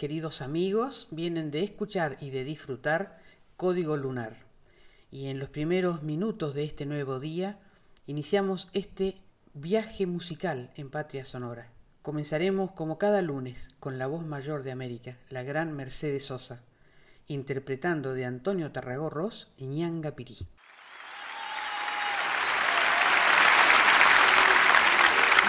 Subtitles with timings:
[0.00, 3.18] Queridos amigos, vienen de escuchar y de disfrutar
[3.58, 4.34] Código Lunar.
[5.10, 7.58] Y en los primeros minutos de este nuevo día
[8.06, 9.18] iniciamos este
[9.52, 11.68] viaje musical en Patria Sonora.
[12.00, 16.62] Comenzaremos como cada lunes con la voz mayor de América, la gran Mercedes Sosa,
[17.26, 20.38] interpretando de Antonio Tarragorros Ñanga Pirí.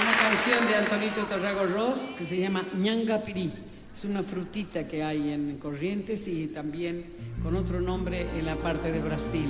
[0.01, 3.70] Una canción de Antonito Tarragorros que se llama Ñanga Pirí.
[3.95, 7.05] Es una frutita que hay en Corrientes y también
[7.43, 9.49] con otro nombre en la parte de Brasil.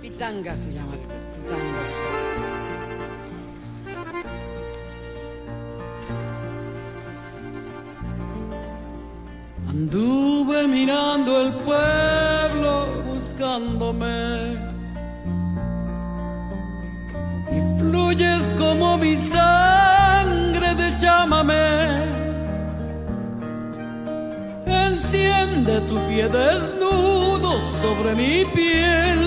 [0.00, 0.94] Pitanga se llama.
[9.68, 14.63] Anduve mirando el pueblo buscándome
[17.78, 22.04] fluyes como mi sangre de chámame.
[24.66, 29.22] Enciende tu pie desnudo sobre mi piel.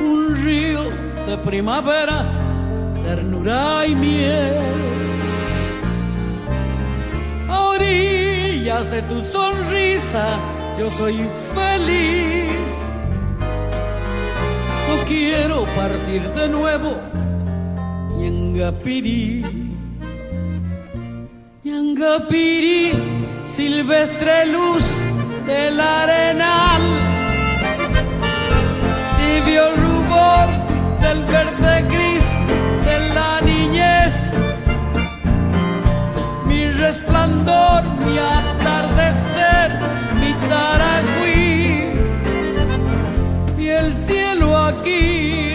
[0.00, 0.84] Un río
[1.26, 2.40] de primaveras,
[3.02, 4.56] ternura y miel.
[7.48, 10.26] A orillas de tu sonrisa,
[10.78, 11.16] yo soy
[11.54, 12.63] feliz
[15.06, 16.96] quiero partir de nuevo.
[18.18, 19.44] Ñangapiri,
[21.64, 22.92] Ñangapiri,
[23.50, 24.84] silvestre luz
[25.46, 26.82] del arenal,
[29.18, 30.46] tibio rubor
[31.02, 32.26] del verde gris
[32.86, 34.14] de la niñez,
[36.46, 39.68] mi resplandor, mi atardecer,
[40.20, 41.13] mi taragüí
[44.68, 45.53] aquí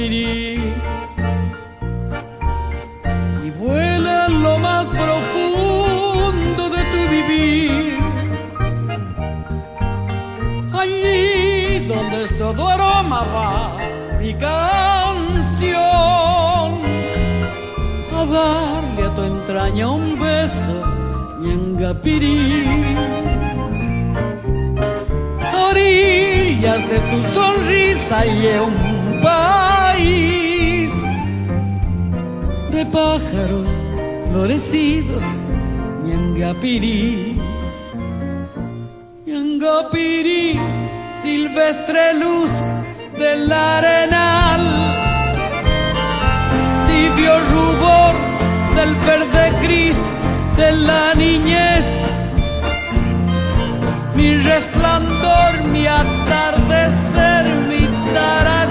[0.00, 0.60] Y
[3.58, 7.98] vuela en lo más profundo de tu vivir.
[10.72, 13.76] Allí donde es todo aroma va
[14.20, 15.78] mi canción.
[18.14, 20.74] A darle a tu entraña un beso
[21.40, 22.78] Ñangapirí
[26.76, 29.67] de tu sonrisa y un país
[32.78, 33.68] de pájaros
[34.30, 35.24] florecidos,
[36.06, 37.36] Ñangapirí,
[39.26, 40.56] Ñangapirí,
[41.20, 42.52] silvestre luz
[43.18, 44.64] del arenal,
[46.88, 48.14] tibio rubor
[48.76, 49.98] del verde gris
[50.56, 51.86] de la niñez.
[54.14, 57.84] Mi resplandor, mi atardecer, mi
[58.14, 58.67] taragüí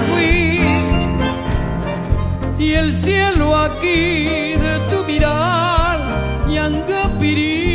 [2.58, 5.98] y el cielo aquí de tu mirar,
[6.48, 7.68] Ñangapirí.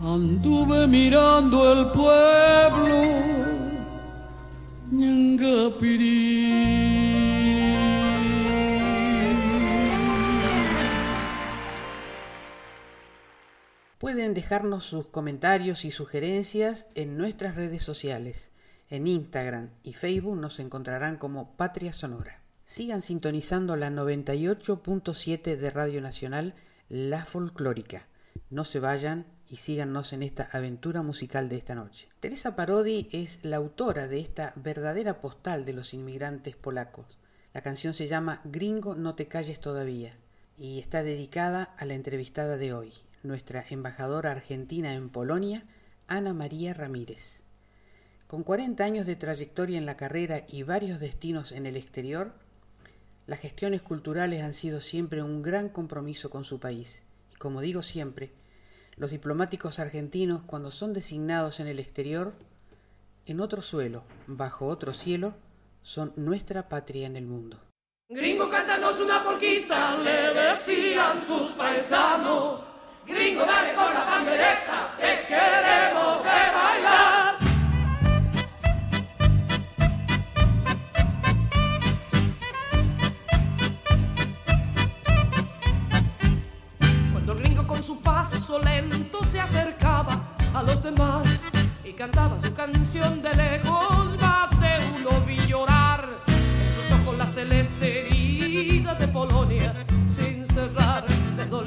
[0.00, 2.98] Anduve mirando el pueblo,
[4.92, 6.27] Ñangapirí.
[14.28, 18.50] Pueden dejarnos sus comentarios y sugerencias en nuestras redes sociales.
[18.90, 22.42] En Instagram y Facebook nos encontrarán como Patria Sonora.
[22.62, 26.54] Sigan sintonizando la 98.7 de Radio Nacional,
[26.90, 28.06] La Folclórica.
[28.50, 32.10] No se vayan y síganos en esta aventura musical de esta noche.
[32.20, 37.16] Teresa Parodi es la autora de esta verdadera postal de los inmigrantes polacos.
[37.54, 40.18] La canción se llama Gringo, no te calles todavía
[40.58, 42.92] y está dedicada a la entrevistada de hoy,
[43.22, 45.64] nuestra embajadora argentina en Polonia,
[46.06, 47.42] Ana María Ramírez.
[48.26, 52.32] Con 40 años de trayectoria en la carrera y varios destinos en el exterior,
[53.26, 57.02] las gestiones culturales han sido siempre un gran compromiso con su país.
[57.32, 58.30] Y como digo siempre,
[58.96, 62.34] los diplomáticos argentinos cuando son designados en el exterior,
[63.26, 65.34] en otro suelo, bajo otro cielo,
[65.82, 67.60] son nuestra patria en el mundo.
[68.10, 72.64] Gringo, cántanos una porquita, le decían sus paisanos.
[73.08, 77.38] Gringo, dale con la pandereta, te queremos ver bailar.
[87.82, 90.20] su paso lento se acercaba
[90.52, 91.26] a los demás
[91.84, 94.18] y cantaba su canción de lejos.
[94.20, 99.74] Más de uno vi llorar en sus ojos la celeste herida de Polonia
[100.08, 101.07] sin cerrar.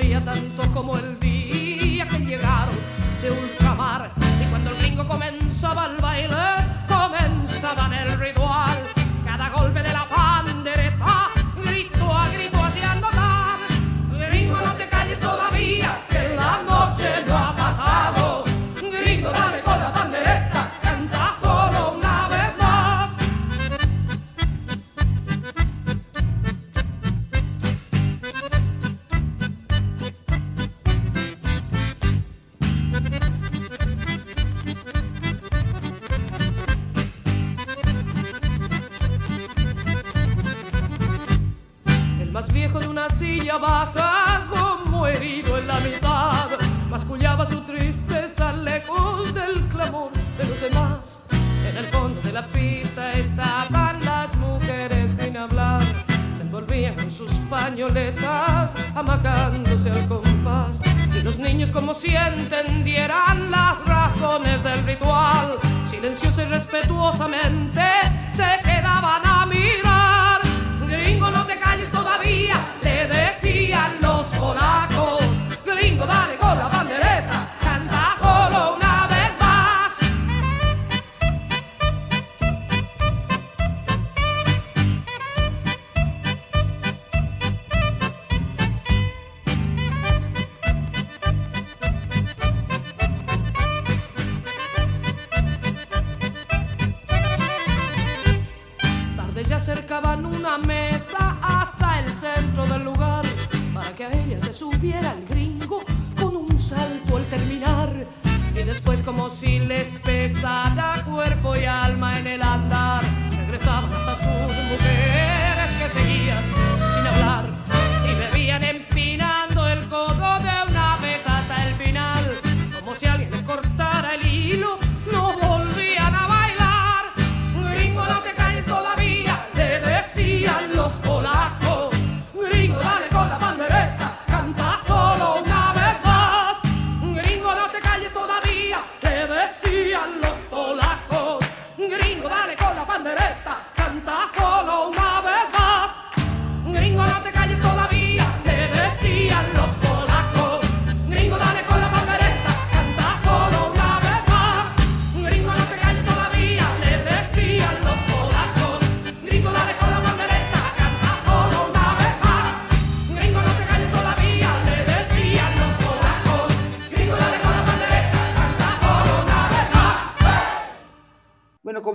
[0.02, 2.76] Tanto como el día que llegaron
[3.22, 4.12] de ultramar
[4.42, 6.36] y cuando el gringo comenzaba el baile,
[6.88, 8.41] comenzaban el ritual.
[52.42, 55.82] La pista estaban las mujeres sin hablar,
[56.36, 60.80] se envolvían en sus pañoletas, amacándose al compás.
[61.16, 65.60] Y los niños como si entendieran las razones del ritual,
[65.90, 67.88] silenciosos y respetuosamente
[68.34, 70.42] se quedaban a mirar.
[70.90, 75.22] Gringo, no te calles todavía, decían los polacos.
[75.66, 76.70] Gringo, dale con la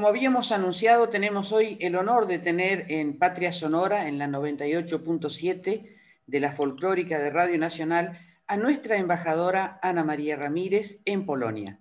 [0.07, 5.97] como habíamos anunciado, tenemos hoy el honor de tener en Patria Sonora, en la 98.7
[6.29, 11.81] de la folclórica de Radio Nacional, a nuestra embajadora Ana María Ramírez en Polonia.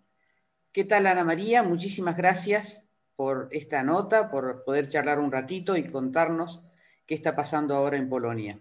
[0.72, 1.62] ¿Qué tal, Ana María?
[1.62, 2.84] Muchísimas gracias
[3.15, 6.63] por esta nota, por poder charlar un ratito y contarnos
[7.05, 8.60] qué está pasando ahora en Polonia.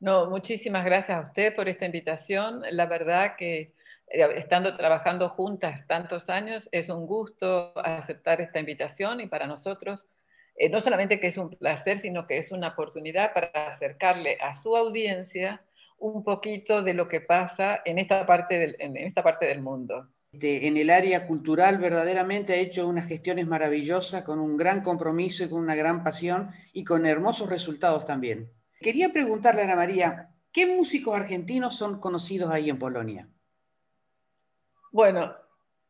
[0.00, 2.62] No, muchísimas gracias a usted por esta invitación.
[2.72, 3.75] La verdad que
[4.08, 10.06] estando trabajando juntas tantos años, es un gusto aceptar esta invitación y para nosotros,
[10.56, 14.54] eh, no solamente que es un placer, sino que es una oportunidad para acercarle a
[14.54, 15.62] su audiencia
[15.98, 20.08] un poquito de lo que pasa en esta parte del, en esta parte del mundo.
[20.32, 25.44] este, en el área cultural verdaderamente ha hecho unas gestiones maravillosas con un gran compromiso
[25.44, 28.50] y con una gran pasión y con hermosos resultados también.
[28.80, 33.28] Quería preguntarle a Ana María, ¿qué músicos argentinos son conocidos ahí en Polonia?
[34.92, 35.34] Bueno,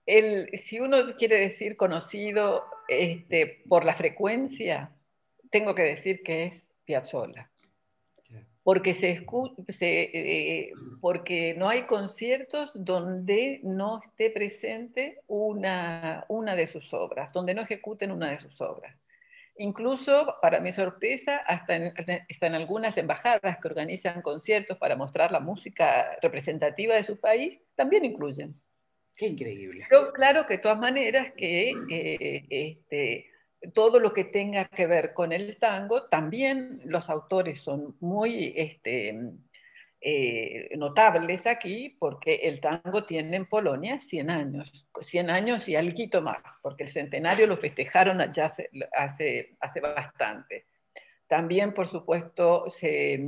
[0.06, 4.92] si uno quiere decir conocido este, por la frecuencia,
[5.50, 7.50] tengo que decir que es Piazzolla
[8.66, 9.22] porque, se,
[9.78, 17.54] eh, porque no hay conciertos donde no esté presente una, una de sus obras, donde
[17.54, 18.96] no ejecuten una de sus obras.
[19.56, 21.94] Incluso, para mi sorpresa, hasta en,
[22.28, 28.04] en algunas embajadas que organizan conciertos para mostrar la música representativa de su país, también
[28.04, 28.60] incluyen.
[29.16, 29.86] Qué increíble.
[29.88, 33.30] Pero claro que de todas maneras que eh, este,
[33.72, 39.18] todo lo que tenga que ver con el tango, también los autores son muy este,
[40.00, 46.20] eh, notables aquí, porque el tango tiene en Polonia 100 años, 100 años y algo
[46.20, 48.46] más, porque el centenario lo festejaron allá
[48.92, 50.66] hace, hace, bastante.
[51.28, 53.20] También, por supuesto, se,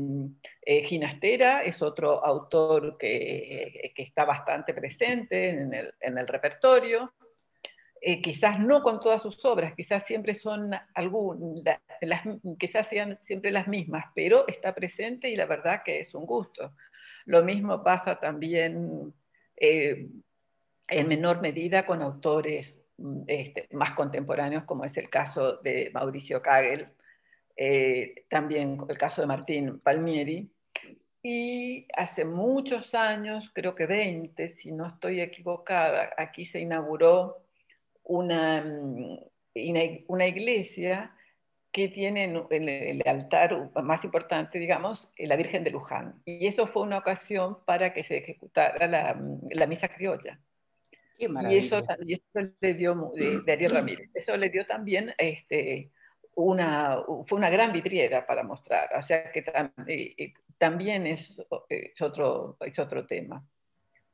[0.62, 7.12] eh, Ginastera es otro autor que, que está bastante presente en el, en el repertorio.
[8.00, 11.62] Eh, quizás no con todas sus obras, quizás siempre son algún,
[12.00, 12.22] las,
[12.56, 16.74] quizás sean siempre las mismas, pero está presente y la verdad que es un gusto.
[17.24, 19.12] Lo mismo pasa también
[19.56, 20.08] eh,
[20.88, 26.40] en menor medida con autores mm, este, más contemporáneos, como es el caso de Mauricio
[26.40, 26.88] Kagel,
[27.60, 30.48] eh, también el caso de Martín Palmieri.
[31.20, 37.42] Y hace muchos años, creo que 20, si no estoy equivocada, aquí se inauguró
[38.04, 39.18] una, mm,
[40.06, 41.12] una iglesia
[41.72, 46.22] que tiene en el altar más importante, digamos, la Virgen de Luján.
[46.24, 50.40] Y eso fue una ocasión para que se ejecutara la, mm, la misa criolla.
[51.18, 55.90] y, eso, y eso le dio, de, Ariel Ramírez, eso le dio también este,
[56.46, 59.44] una, fue una gran vidriera para mostrar, o sea que
[60.56, 63.44] también es, es, otro, es otro tema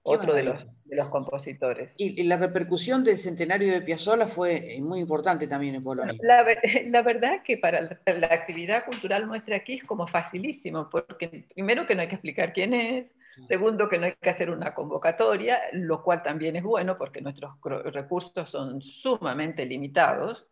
[0.04, 1.94] otro de los, de los, compositores.
[1.96, 6.14] Y, la repercusión del centenario de Piazzolla fue eh, muy importante también en Polonia.
[6.20, 6.44] La,
[6.86, 11.94] la verdad que para la, actividad cultural nuestra aquí es como facilísimo, porque primero que
[11.94, 13.14] no hay que explicar quién es,
[13.48, 17.54] segundo que no hay que hacer una convocatoria, lo cual también es bueno porque nuestros
[17.62, 20.46] recursos son sumamente limitados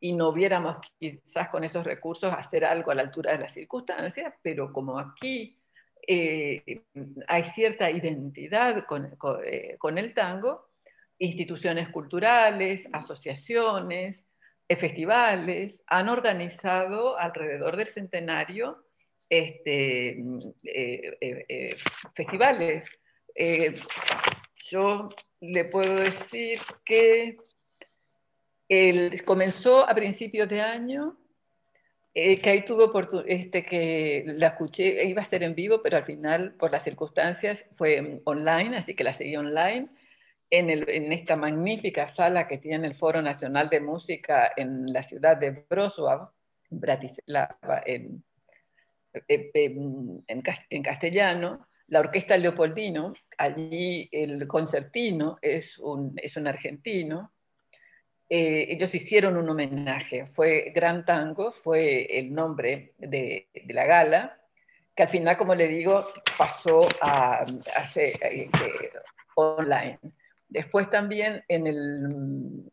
[0.00, 4.32] y no hubiéramos quizás con esos recursos hacer algo a la altura de las circunstancias,
[4.42, 5.58] pero como aquí
[6.06, 6.84] eh,
[7.26, 8.78] hay cierta identidad
[9.44, 10.70] eh, con, el tango,
[11.18, 14.26] instituciones culturales, asociaciones,
[14.68, 18.84] eh, festivales han organizado alrededor del centenario
[19.28, 20.22] este,
[22.14, 22.86] festivales.
[24.70, 25.08] yo
[25.40, 27.36] le puedo decir que
[29.24, 31.16] comenzó a principios de año
[32.14, 32.90] eh, que ahí tuvo
[33.26, 37.64] este, que la escuché, iba a ser en vivo, pero al final, por las circunstancias,
[37.76, 39.88] fue online, así que la seguí online,
[40.50, 45.02] en, el, en esta magnífica sala que tiene el Foro Nacional de Música en la
[45.02, 46.30] ciudad de Wrocław,
[46.70, 48.24] Bratislava, en,
[49.28, 57.32] en, en castellano, la Orquesta Leopoldino, allí el concertino es un, es un argentino,
[58.30, 60.26] eh, ellos hicieron un homenaje.
[60.26, 64.38] Fue Gran Tango, fue el nombre de, la gala,
[64.94, 66.04] que al final, como le digo,
[66.36, 67.44] pasó a,
[67.76, 68.90] hacer eh, eh,
[69.34, 69.98] online.
[70.48, 72.70] Después también en el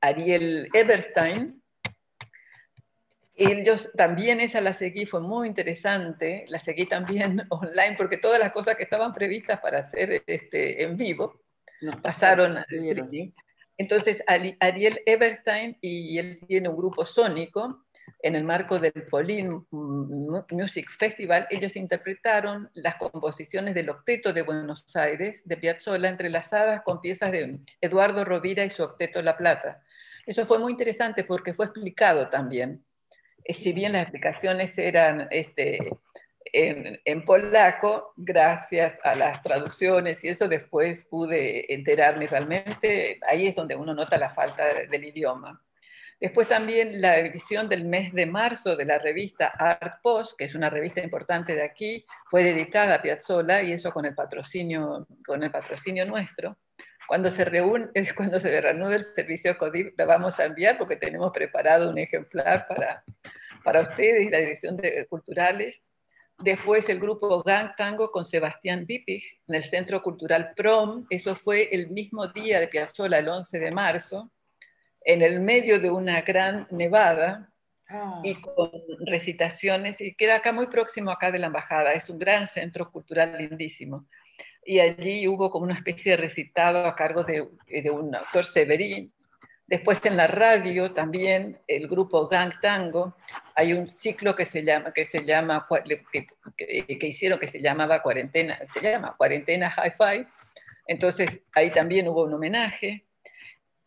[0.00, 1.62] Ariel Eberstein,
[3.34, 8.52] ellos también esa la seguí, fue muy interesante, la seguí también online porque todas las
[8.52, 11.40] cosas que estaban previstas para hacer este, en vivo
[12.02, 12.66] pasaron a
[13.82, 17.84] entonces, Ariel Eberstein y él tiene un grupo sónico
[18.22, 19.66] en el marco del Polin
[20.50, 27.00] Music Festival, ellos interpretaron las composiciones del Octeto de Buenos Aires de Piazzolla entrelazadas con
[27.00, 29.82] piezas de Eduardo Rovira y su Octeto La Plata.
[30.24, 32.84] Eso fue muy interesante porque fue explicado también.
[33.44, 35.90] Eh, si bien las explicaciones eran este,
[36.52, 43.74] en, polaco, gracias a las traducciones y eso después pude enterarme realmente, ahí es donde
[43.74, 45.62] uno nota la falta del idioma.
[46.20, 50.54] Después también la edición del mes de marzo de la revista Art Post, que es
[50.54, 55.42] una revista importante de aquí, fue dedicada a Piazzolla y eso con el patrocinio, con
[55.42, 56.58] el patrocinio nuestro.
[57.08, 61.32] Cuando se, reúne, cuando se reanude el servicio CODIP, la vamos a enviar porque tenemos
[61.32, 63.02] preparado un ejemplar para,
[63.64, 65.82] para ustedes y la Dirección de Culturales
[66.42, 71.06] Después el grupo Gang Tango con Sebastián Bipig en el Centro Cultural Prom.
[71.08, 74.32] Eso fue el mismo día de Piazzolla, el 11 de marzo,
[75.04, 77.48] en el medio de una gran nevada
[77.88, 78.20] ah.
[78.24, 78.72] y con
[79.06, 80.00] recitaciones.
[80.00, 81.92] Y queda acá muy próximo acá de la embajada.
[81.92, 84.08] Es un gran centro cultural lindísimo.
[84.64, 89.12] Y allí hubo como una especie de recitado a cargo de, de un autor Severín,
[89.72, 93.16] Después en la radio también el grupo Gang Tango,
[93.54, 95.66] hay un ciclo que se llama, que se llama,
[96.58, 100.26] que, hicieron que se llamaba Cuarentena, se llama Cuarentena Hi-Fi.
[100.86, 103.06] Entonces ahí también hubo un homenaje.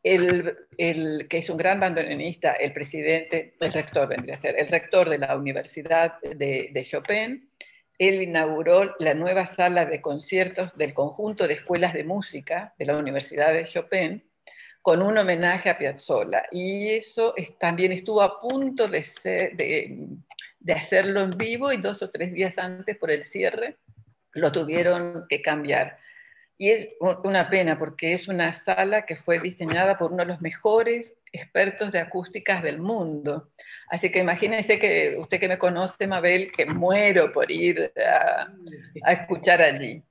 [0.01, 4.69] El, el, que es un gran bandoneonista, el presidente, el rector vendría a ser, el
[4.69, 7.47] rector de la Universidad de, de Chopin,
[7.99, 12.97] él inauguró la nueva sala de conciertos del conjunto de escuelas de música de la
[12.97, 14.23] Universidad de Chopin,
[14.85, 16.45] con un homenaje a Piazzolla.
[16.51, 19.03] Y eso también estuvo a punto de,
[20.75, 23.77] hacerlo en vivo y dos o tres días antes por el cierre
[24.33, 25.97] lo tuvieron que cambiar.
[26.59, 30.41] Y es una pena porque es una sala que fue diseñada por uno de los
[30.41, 33.49] mejores expertos de acústicas del mundo.
[33.89, 38.53] Así que imagínense que usted que me conoce, Mabel, que muero por ir a,
[39.01, 40.03] a escuchar allí.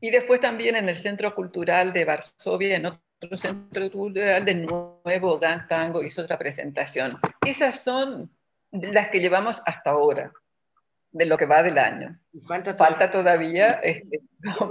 [0.00, 3.03] Y después también en el Centro Cultural de Varsovia, en otro
[3.36, 7.18] centro cultural de nuevo, Gan Tango hizo otra presentación.
[7.44, 8.30] Esas son
[8.70, 10.32] las que llevamos hasta ahora,
[11.12, 12.18] de lo que va del año.
[12.46, 12.98] falta todavía.
[12.98, 14.20] Falta todavía, este,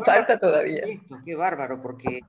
[0.05, 0.83] falta todavía.
[1.23, 2.21] qué bárbaro, porque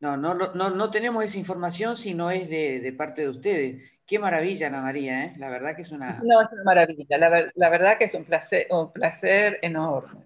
[0.00, 4.00] no, no, no, no tenemos esa información si no es de, de, parte de ustedes.
[4.06, 5.34] Qué maravilla, Ana María, ¿eh?
[5.36, 6.20] La verdad que es una...
[6.24, 7.18] No, es una maravilla.
[7.18, 10.24] La, la verdad que es un placer, un placer enorme.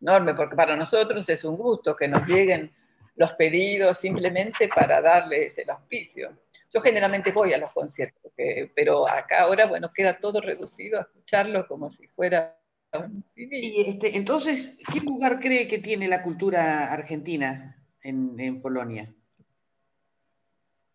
[0.00, 2.72] Enorme, porque para nosotros es un gusto que nos lleguen
[3.16, 6.36] los pedidos simplemente para darles el auspicio.
[6.72, 8.32] Yo generalmente voy a los conciertos,
[8.74, 12.58] pero acá ahora, bueno, queda todo reducido a escucharlo como si fuera
[12.92, 19.12] un Y este, entonces, ¿qué lugar cree que tiene la cultura argentina en, Polonia?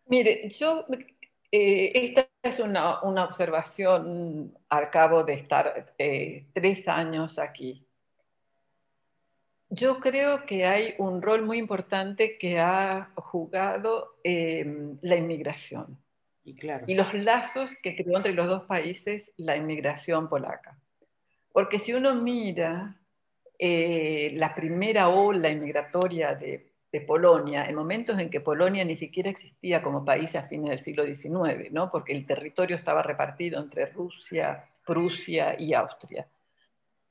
[0.06, 0.86] Mire, yo,
[1.50, 7.86] eh, esta es una, observación al cabo de estar eh, tres años aquí.
[9.74, 15.98] Yo creo que hay un rol muy importante que ha jugado em, la inmigración
[16.44, 16.84] y, claro.
[16.86, 20.78] y los lazos que creó entre los dos países la inmigración polaca.
[21.52, 23.00] Porque si uno mira
[23.58, 29.30] eh, la primera ola inmigratoria de, de, Polonia, en momentos en que Polonia ni siquiera
[29.30, 31.90] existía como país a fines del siglo XIX, ¿no?
[31.90, 36.28] porque el territorio estaba repartido entre Rusia, Prusia y Austria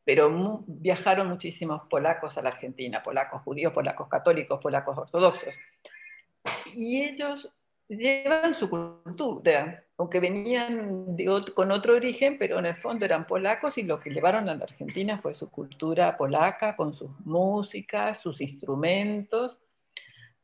[0.04, 5.54] pero viajaron muchísimos polacos a la Argentina, polacos judíos, polacos católicos, polacos ortodoxos.
[6.74, 7.52] Y ellos
[7.88, 11.16] llevan su cultura, aunque venían
[11.54, 14.64] con otro origen, pero en el fondo eran polacos y lo que llevaron a la
[14.64, 19.60] Argentina fue su cultura polaca, con sus músicas, sus instrumentos.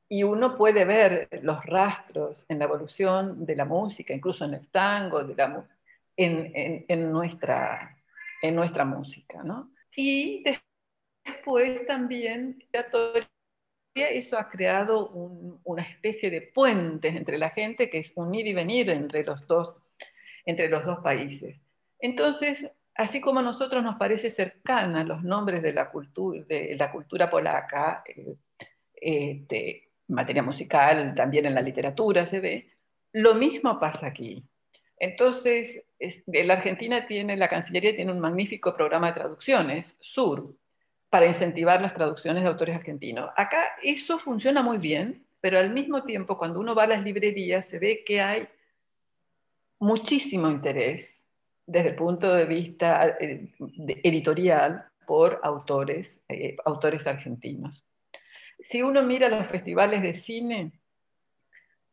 [0.10, 4.67] Y uno puede ver los rastros en la evolución de la música, incluso en el
[4.67, 5.65] tango, de la,
[6.15, 7.97] en, en, en nuestra
[8.41, 9.43] en nuestra música.
[9.43, 9.71] ¿no?
[9.95, 10.43] Y
[11.23, 12.88] después también la
[14.06, 15.10] eso ha creado
[15.63, 19.76] una especie de puentes entre la gente que es unir y venir entre los dos,
[20.45, 21.60] entre los dos países.
[22.00, 26.91] Entonces, así como a nosotros nos parece cercana los nombres de la cultura, de la
[26.91, 28.36] cultura polaca, eh,
[28.93, 32.71] este, materia musical, también en la literatura se ve,
[33.13, 34.43] lo mismo pasa aquí.
[35.00, 35.84] Entonces,
[36.26, 40.56] la Argentina tiene, la Cancillería tiene un magnífico programa de traducciones, SUR,
[41.10, 43.30] para incentivar las traducciones de autores argentinos.
[43.36, 47.66] Acá eso funciona muy bien, pero al mismo tiempo, cuando uno va a las librerías,
[47.66, 48.48] se ve que hay
[49.80, 51.22] muchísimo interés
[51.66, 53.54] desde el punto de vista eh,
[54.04, 57.86] editorial por autores, eh, autores argentinos.
[58.60, 60.72] Si uno mira los festivales de cine,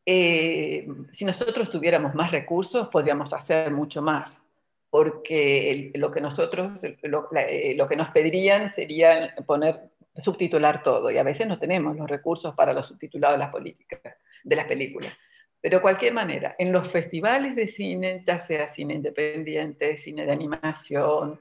[0.07, 4.43] eh, si nosotros tuviéramos más recursos, podríamos hacer mucho más,
[4.91, 11.23] porque lo que nosotros, eh, lo, que nos pedirían sería poner, subtitular todo, y a
[11.23, 14.01] veces no tenemos los recursos para los subtitulados de las, políticas,
[14.45, 15.13] de las películas.
[15.61, 20.33] Pero de cualquier manera, en los festivales de cine, ya sea cine independiente, cine de
[20.33, 21.41] animación,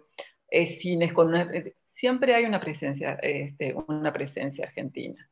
[0.49, 1.33] eh, cines con
[1.93, 5.29] siempre hay una presencia, este, una presencia argentina.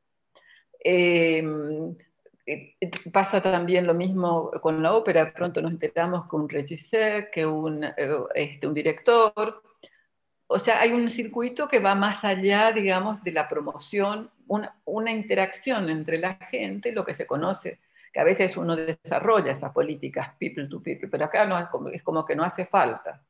[2.52, 2.76] Eh,
[3.14, 7.86] pasa también lo mismo con la ópera, pronto nos enteramos que un regisseur, que un,
[7.86, 7.94] eh,
[8.36, 9.64] este, un director,
[10.48, 15.12] o sea, hay un circuito que va más allá, digamos, de la promoción, una, una,
[15.12, 17.80] interacción entre la gente, lo que se conoce,
[18.12, 21.88] que a veces uno desarrolla esas políticas people to people, pero acá no, es, como,
[21.88, 23.24] es como que no hace falta.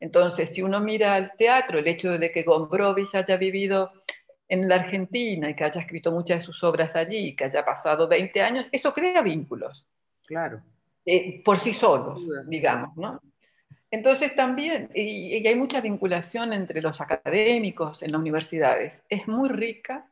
[0.00, 3.92] Entonces, si uno mira al teatro, el hecho de que Gombrowicz haya vivido
[4.48, 8.06] en la Argentina y que haya escrito muchas de sus obras allí, que haya pasado
[8.06, 9.86] 20 años, eso crea vínculos.
[10.26, 10.62] Claro.
[11.04, 13.20] Eh, por sí solos, digamos, ¿no?
[13.90, 19.48] Entonces también, y, y, hay mucha vinculación entre los académicos en las universidades, es muy
[19.48, 20.10] rica,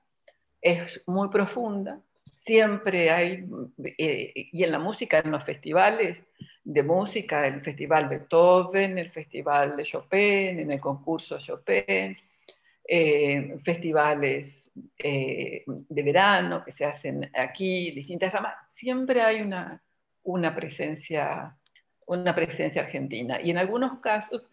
[0.61, 2.01] es muy profunda,
[2.45, 3.47] siempre hay,
[3.99, 6.23] eh, y en la música, en los festivales
[6.63, 12.17] de música, el Festival Beethoven, el Festival de Chopin, en el concurso Chopin,
[12.87, 19.83] eh, festivales eh, de verano que se hacen aquí, distintas ramas, siempre hay una,
[20.23, 21.57] una, presencia,
[22.07, 23.41] una presencia argentina.
[23.41, 24.47] Y en algunos casos,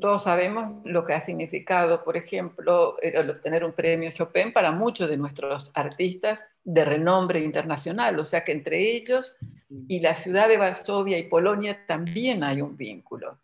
[0.00, 2.96] todos sabemos lo que ha significado, por ejemplo,
[3.30, 8.52] obtener un premio Chopin para muchos de nuestros artistas de renombre internacional, o sea que
[8.52, 9.34] entre ellos
[9.88, 13.38] y la ciudad de Varsovia y Polonia también hay un vínculo.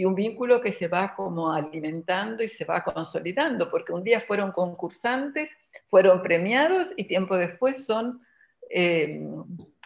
[0.00, 4.18] Y un vínculo que se va como alimentando y se va consolidando, porque un día
[4.18, 5.50] fueron concursantes,
[5.88, 8.22] fueron premiados y tiempo después son
[8.70, 9.28] eh,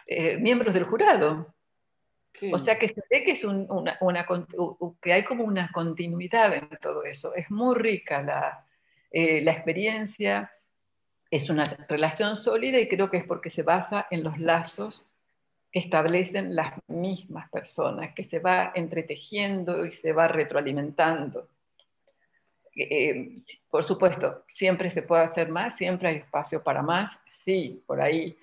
[0.07, 1.53] eh, miembros del jurado.
[2.49, 3.99] O sea que se ve que, es una,
[5.01, 7.35] que hay como una continuidad en todo eso.
[7.35, 8.65] Es muy rica la,
[9.11, 10.49] eh, la experiencia,
[11.29, 15.05] es una relación sólida y creo que es porque se basa en los lazos
[15.75, 21.49] establecen las mismas personas, que se va entretejiendo y se va retroalimentando.
[22.73, 23.35] Eh,
[23.69, 28.37] por supuesto, siempre se puede hacer más, siempre hay espacio para más, sí, por ahí.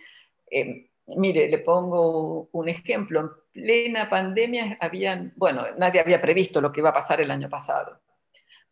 [0.50, 3.20] Eh, mire, le pongo un ejemplo.
[3.20, 7.48] En plena pandemia habían, bueno, nadie había previsto lo que iba a pasar el año
[7.48, 7.98] pasado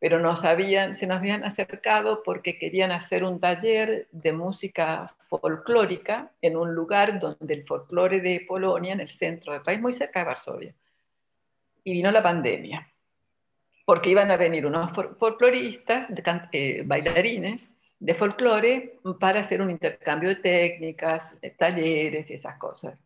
[0.00, 6.32] pero nos habían, se nos habían acercado porque querían hacer un taller de música folclórica
[6.40, 10.20] en un lugar donde el folclore de Polonia, en el centro del país, muy cerca
[10.20, 10.74] de Varsovia.
[11.84, 12.90] Y vino la pandemia,
[13.84, 16.08] porque iban a venir unos folcloristas,
[16.52, 22.98] eh, bailarines de folclore, para hacer un intercambio de técnicas, talleres y esas cosas.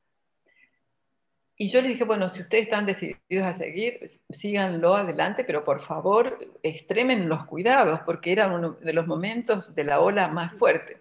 [1.56, 5.82] Y yo le dije, bueno, si ustedes están decididos a seguir, síganlo adelante, pero por
[5.82, 11.00] favor extremen los cuidados, porque era uno de los momentos de la ola más fuerte.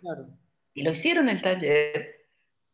[0.76, 2.28] Y lo hicieron el taller,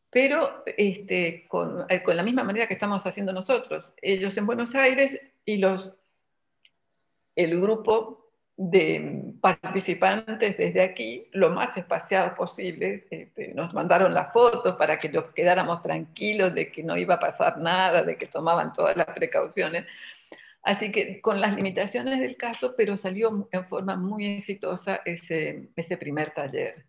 [0.09, 3.85] pero este, con, eh, con, la misma manera que estamos haciendo nosotros.
[4.01, 5.93] Ellos en Buenos Aires y los,
[7.35, 8.18] el grupo
[8.61, 13.05] de participantes desde aquí, lo más espaciados posible.
[13.09, 17.19] Este, nos mandaron las fotos para que nos quedáramos tranquilos de que no iba a
[17.21, 19.85] pasar nada, de que tomaban todas las precauciones.
[20.61, 25.95] Así que con las limitaciones del caso, pero salió en forma muy exitosa ese, ese
[25.95, 26.85] primer taller.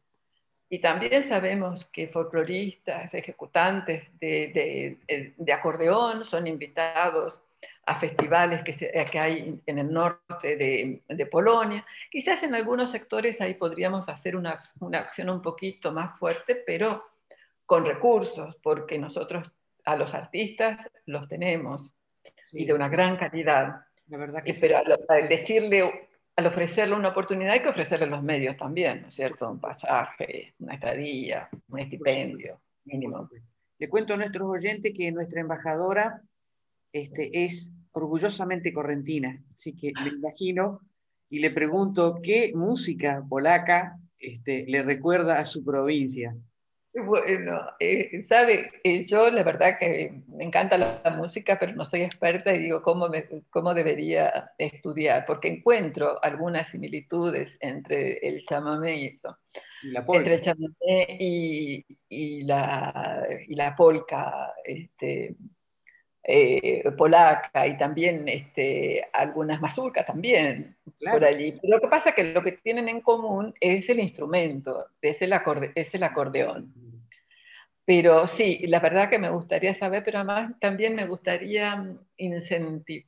[0.69, 7.41] Y también sabemos que folcloristas, ejecutantes de, de, de acordeón son invitados
[7.87, 11.85] a festivales que, que hay en el norte de, de, Polonia.
[12.11, 17.05] Quizás en algunos sectores ahí podríamos hacer una, una, acción un poquito más fuerte, pero
[17.67, 19.51] con recursos, porque nosotros
[19.85, 21.95] a los artistas los tenemos
[22.53, 23.87] y de una gran calidad.
[24.09, 28.57] La verdad que pero al, decirle, al ofrecerle una oportunidad hay que ofrecerle los medios
[28.57, 29.49] también, ¿no es cierto?
[29.49, 33.29] Un pasaje, una estadía, un estipendio mínimo.
[33.79, 36.23] Le cuento a nuestros oyentes que nuestra embajadora
[36.93, 40.81] este, es orgullosamente correntina, así que me imagino
[41.29, 46.35] y le pregunto qué música polaca este, le recuerda a su provincia.
[46.93, 52.03] Bueno, eh, sabe, eh, yo la verdad que me encanta la, música, pero no soy
[52.03, 53.09] experta y digo cómo,
[53.49, 59.39] cómo debería estudiar, porque encuentro algunas similitudes entre el chamamé y eso.
[59.83, 65.37] la entre el chamamé y, y, la, y la polka este,
[66.23, 71.59] eh, polaca y también este, algunas mazurcas también por allí.
[71.63, 75.35] lo que pasa es que lo que tienen en común es el instrumento, es el,
[75.75, 76.75] es el acordeón.
[77.87, 81.97] Pero sí, la verdad que me gustaría saber, pero además también me gustaría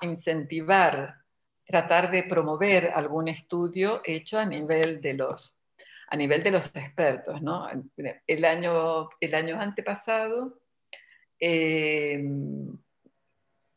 [0.01, 1.17] incentivar,
[1.65, 5.55] tratar de promover algún estudio hecho a nivel de los,
[6.09, 7.43] a nivel de los expertos.
[7.43, 7.69] ¿no?
[8.27, 10.59] El, año, el año antepasado
[11.39, 12.25] eh,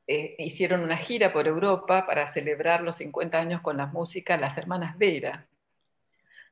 [0.08, 4.58] eh, hicieron una gira por Europa para celebrar los 50 años con la música Las
[4.58, 5.48] Hermanas Vera.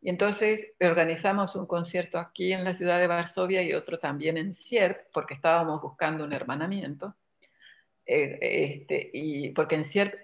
[0.01, 4.55] Y entonces organizamos un concierto aquí en la ciudad de Varsovia y otro también en
[4.55, 7.15] Sierp, porque estábamos buscando un hermanamiento.
[8.05, 10.15] Eh, este, y porque en Sierp,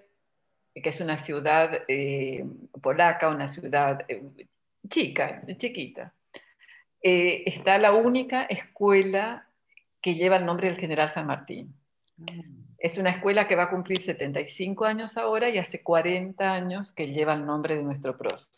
[0.74, 2.44] que es una ciudad eh,
[2.82, 4.04] polaca, una ciudad
[4.88, 6.12] chica, chiquita,
[7.00, 9.48] está la única escuela
[10.00, 11.74] que lleva el nombre del general San Martín.
[12.80, 17.08] Es una escuela que va a cumplir 75 años ahora y hace 40 años que
[17.08, 18.48] lleva el nombre de nuestro prócer.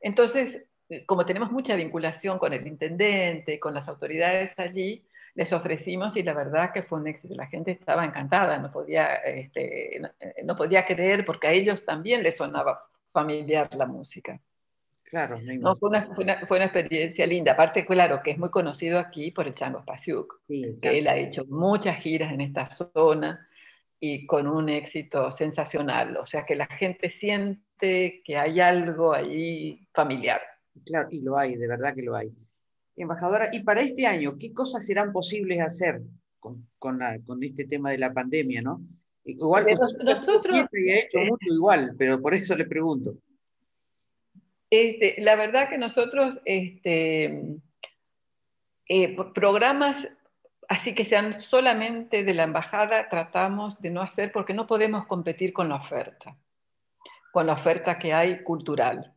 [0.00, 0.64] Entonces,
[1.04, 5.04] como tenemos mucha vinculación con el intendente, con las autoridades allí,
[5.34, 7.34] les ofrecimos y la verdad que fue un éxito.
[7.34, 10.00] La gente estaba encantada, no podía, este,
[10.42, 14.40] no, podía creer porque a ellos también les sonaba familiar la música.
[15.10, 16.06] Claro, no, fue, una,
[16.46, 17.52] fue, una, experiencia linda.
[17.52, 21.44] Aparte, claro, que es muy conocido aquí por el Chango Spasiuk, que él ha hecho
[21.46, 23.48] muchas giras en esta zona
[23.98, 26.16] y con un éxito sensacional.
[26.16, 30.40] O sea que la gente siente que hay algo ahí familiar.
[30.86, 32.30] Claro, y lo hay, de verdad que lo hay.
[32.94, 36.02] Embajadora, y para este año, ¿qué cosas serán posibles hacer
[36.38, 37.02] con, con,
[37.42, 38.80] este tema de la pandemia, no?
[39.24, 39.66] Igual
[40.04, 43.16] nosotros ha hecho mucho igual, pero por eso le pregunto.
[44.70, 47.58] Este, la verdad que nosotros este,
[48.88, 50.08] eh, programas
[50.70, 55.52] así que sean solamente de la embajada tratamos de no hacer porque no podemos competir
[55.52, 56.36] con la oferta,
[57.32, 59.12] con la oferta que hay cultural.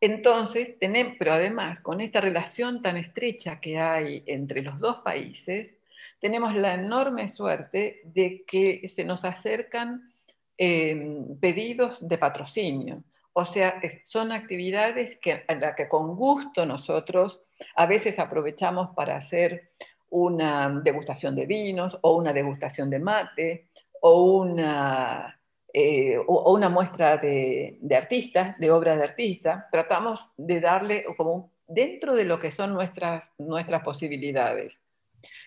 [0.00, 5.74] Entonces, tenemos, pero además, con esta relación tan estrecha que hay entre los dos países,
[6.20, 10.14] tenemos la enorme suerte de que se nos acercan
[10.56, 13.02] em, pedidos de patrocinio.
[13.32, 17.40] O sea, son actividades que, en las que con gusto nosotros
[17.76, 19.70] a veces aprovechamos para hacer
[20.08, 23.68] una degustación de vinos o una degustación de mate
[24.00, 25.40] o una
[25.72, 32.14] eh, o, una muestra de, artistas, de obras de artistas, tratamos de darle como dentro
[32.14, 34.80] de lo que son nuestras, nuestras posibilidades.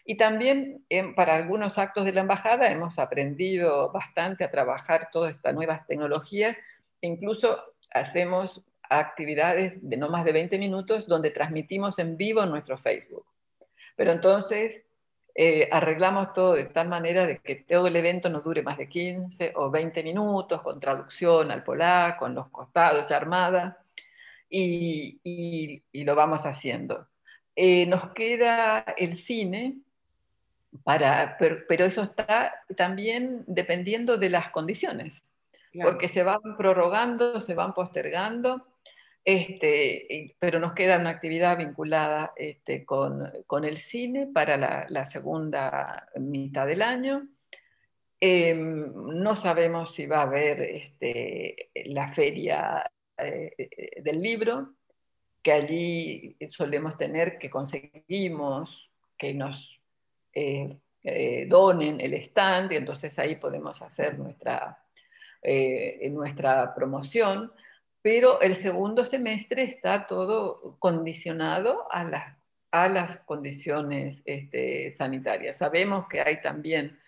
[0.06, 5.54] Y también para algunos actos de la embajada hemos aprendido bastante a trabajar todas estas
[5.54, 6.56] nuevas tecnologías
[7.04, 12.78] incluso hacemos actividades de no más de 20 minutos donde transmitimos en vivo en nuestro
[12.78, 13.26] Facebook.
[13.96, 14.82] Pero entonces
[15.36, 18.88] eh, arreglamos todo de tal manera de que todo el evento no dure más de
[18.88, 23.80] 15 o 20 minutos, con traducción al polaco, con los costados ya armada,
[24.50, 27.08] y, y, lo vamos haciendo.
[27.56, 29.78] Eh, nos queda el cine,
[30.84, 35.24] para, pero, eso está también dependiendo de las condiciones,
[35.82, 38.68] porque se van prorrogando, se van postergando,
[39.24, 44.58] este, pero nos queda una actividad vinculada este, con, con, el cine para
[44.88, 47.28] la, segunda mitad del año.
[48.20, 54.76] Em, no sabemos si va a haber este, la feria eh, del libro,
[55.42, 59.80] que allí solemos tener que conseguimos que nos
[60.34, 64.83] eh, eh, donen el stand y entonces ahí podemos hacer nuestra,
[66.10, 67.52] nuestra promoción
[68.04, 72.38] pero el segundo semestre está todo condicionado a las,
[72.70, 75.58] a las condiciones este, sanitarias.
[75.58, 77.00] Sabemos que hay también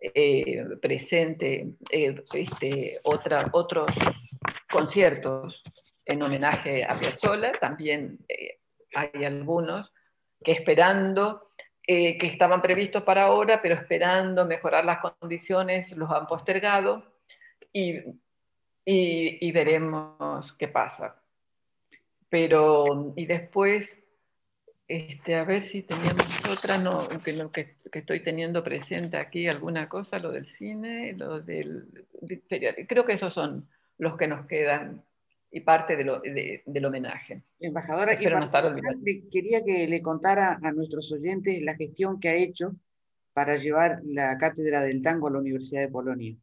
[0.00, 3.88] eh, presente eh, este, otra, otros
[4.68, 5.62] conciertos
[6.04, 8.58] en homenaje a Piazzolla, también eh,
[8.94, 9.92] hay algunos
[10.44, 11.50] que esperando,
[11.86, 17.11] que estaban previstos para ahora, pero esperando mejorar las condiciones, los han postergado.
[17.72, 18.02] Y
[18.84, 21.16] y, veremos qué pasa.
[22.28, 23.98] Pero, y después,
[24.88, 29.88] este, a ver si teníamos otra, no, que, lo que, estoy teniendo presente aquí, alguna
[29.88, 32.06] cosa, lo del cine, lo del...
[32.88, 35.04] Creo que esos son los que nos quedan
[35.50, 37.42] y parte de lo, del homenaje.
[37.60, 42.74] Embajadora, y quería que le contara a nuestros oyentes la gestión que ha hecho
[43.34, 46.34] para llevar la cátedra del tango a la Universidad de Polonia.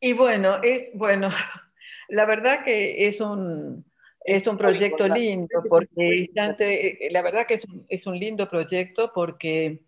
[0.00, 1.28] Y bueno, es bueno,
[2.08, 3.84] la verdad que es un,
[4.24, 9.12] es un proyecto lindo, porque eh, la verdad que es un, es un lindo proyecto
[9.14, 9.82] porque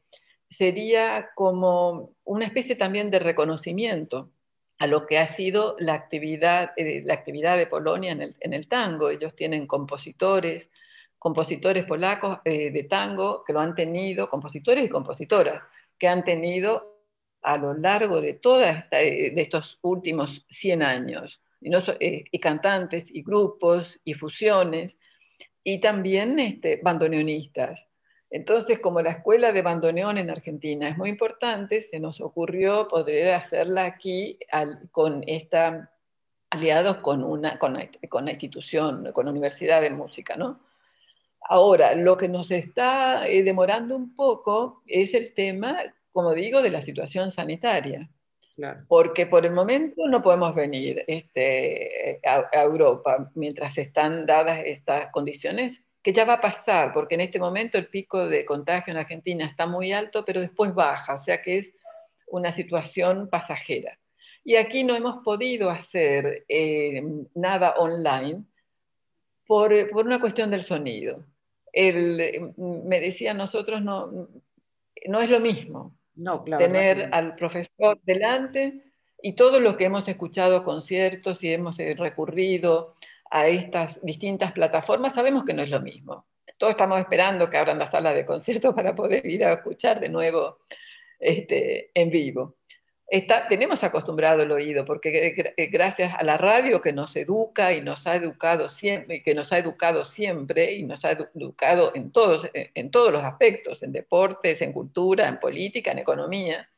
[0.49, 4.33] sería como una especie también de reconocimiento
[4.79, 8.55] a lo que ha sido la actividad, eh, la actividad de Polonia en el, en
[8.55, 9.11] el, tango.
[9.11, 10.71] Ellos tienen compositores,
[11.19, 15.63] compositores polacos eh, de tango que lo han tenido, compositores y compositoras,
[15.99, 16.90] que han tenido
[17.43, 23.99] a lo largo de todos eh, estos últimos 100 años, eh, y, cantantes, y grupos,
[24.05, 24.99] y fusiones,
[25.63, 27.87] y también este, bandoneonistas.
[28.31, 33.35] Entonces, como la escuela de bandoneón en Argentina es muy importante, se nos ocurrió poder
[33.35, 34.39] hacerla aquí
[34.93, 35.91] con esta,
[36.51, 37.77] aliados con, una, con,
[38.09, 40.61] con la institución, con la Universidad de Música, ¿no?
[41.43, 45.79] Ahora, lo que nos está eh, demorando un poco es el tema
[46.13, 48.11] como digo, de la situación sanitaria.
[48.89, 55.81] Porque por el momento no podemos venir este, a, Europa mientras están dadas estas condiciones,
[56.03, 59.47] que ya va a pasar, porque en este momento el pico de contagio en Argentina
[59.47, 61.73] está muy alto, pero después baja, o sea que es
[62.27, 63.99] una situación pasajera.
[64.43, 67.03] Y aquí no hemos podido hacer eh,
[67.35, 68.45] nada online
[69.47, 71.27] por, una cuestión del sonido.
[71.75, 74.29] me decía, nosotros no,
[75.07, 78.83] no es lo mismo no, tener al profesor delante
[79.23, 82.97] y todo lo que hemos escuchado conciertos y hemos eh, recurrido
[83.31, 86.27] a estas distintas plataformas, sabemos que no es lo mismo.
[86.59, 90.09] Todos estamos esperando que abran la sala de conciertos para poder ir a escuchar de
[90.09, 90.59] nuevo
[91.19, 92.57] este, en vivo.
[93.11, 98.07] Está, tenemos acostumbrado el oído, porque gracias a la radio que nos educa y nos
[98.07, 102.91] ha educado siempre, que nos ha educado siempre y nos ha educado en todos, en
[102.93, 106.69] todos los aspectos, en deportes, en cultura, en política, en economía,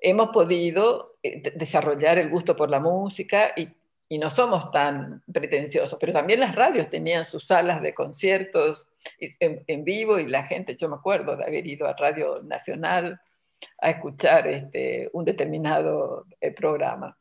[0.00, 3.68] hemos podido eh, desarrollar el gusto por la música y,
[4.10, 10.18] no somos tan pretenciosos, pero también las radios tenían sus salas de conciertos en, vivo
[10.18, 13.20] y la gente, yo me acuerdo de haber ido a Radio Nacional
[13.78, 17.16] a escuchar este, un determinado eh, programa,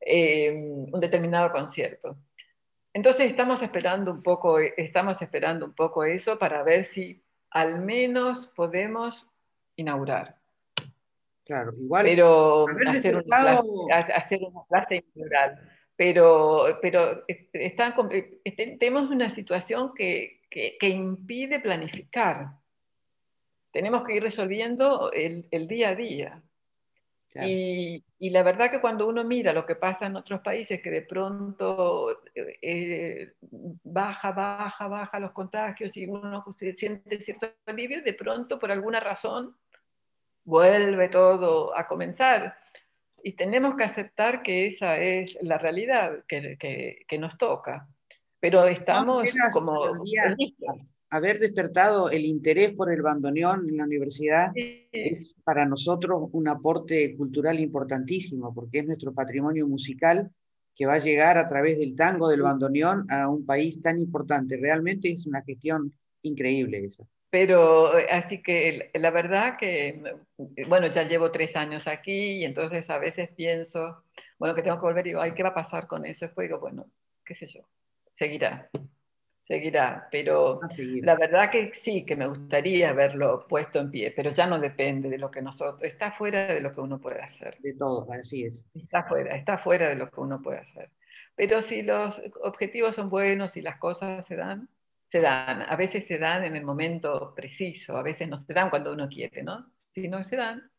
[0.00, 2.18] em, un determinado concierto.
[2.94, 8.48] Entonces estamos esperando un poco, estamos esperando un poco eso para ver si al menos
[8.54, 9.26] podemos
[9.76, 10.36] inaugurar.
[11.44, 12.04] Claro, igual.
[12.04, 15.68] Pero hacer clase, hacer una, clase, integral.
[15.96, 17.94] Pero, pero están,
[18.78, 22.48] tenemos una situación que, que, impide planificar.
[23.72, 26.42] Tenemos que ir resolviendo el, el día a día.
[27.34, 30.90] Y, y, la verdad que cuando uno mira lo que pasa en otros países, que
[30.90, 33.32] de pronto eh,
[33.84, 39.56] baja, baja, baja los contagios y uno siente cierto alivio, de pronto por alguna razón
[40.44, 42.54] vuelve todo a comenzar.
[43.22, 47.88] Y tenemos que aceptar que esa es la realidad que, que, nos toca.
[48.40, 49.94] Pero estamos como...
[51.12, 57.14] Haber despertado el interés por el bandoneón en la universidad es para nosotros un aporte
[57.16, 60.30] cultural importantísimo, porque es nuestro patrimonio musical
[60.74, 64.56] que va a llegar a través del tango del bandoneón a un país tan importante.
[64.56, 67.04] Realmente es una gestión increíble esa.
[67.28, 70.00] Pero eh, así que la verdad que,
[70.38, 74.02] mm, bueno, ya llevo tres años aquí y entonces a veces pienso,
[74.38, 76.24] bueno, que tengo que volver y digo, ay, ¿qué va a pasar con eso?
[76.24, 76.86] Después digo, bueno,
[77.22, 77.68] qué sé yo,
[78.14, 78.70] seguirá,
[79.52, 80.08] seguirá.
[80.10, 80.60] Pero
[81.02, 85.10] la verdad que sí, que me gustaría verlo puesto en pie, pero ya no depende
[85.10, 87.58] de lo que nosotros, está fuera de lo que uno puede hacer.
[87.58, 88.64] De todo, así es.
[88.74, 90.88] Está fuera, está fuera de lo que uno puede hacer.
[91.34, 94.70] Pero si los objetivos son buenos y las cosas se dan,
[95.10, 98.70] se dan, a veces se dan en el momento preciso, a veces no se dan
[98.70, 99.70] cuando uno quiere, ¿no?
[99.76, 100.70] Si no se dan,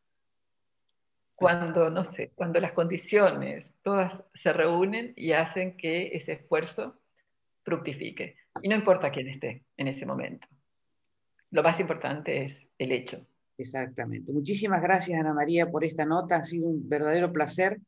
[1.35, 6.97] cuando, no sé, cuando las condiciones todas se reúnen y hacen que ese esfuerzo
[7.63, 8.37] fructifique.
[8.61, 10.47] Y no importa quién esté en ese momento.
[11.51, 13.25] Lo más importante es el hecho.
[13.57, 14.31] Exactamente.
[14.31, 16.37] Muchísimas gracias, Ana María, por esta nota.
[16.37, 17.79] Ha sido un verdadero placer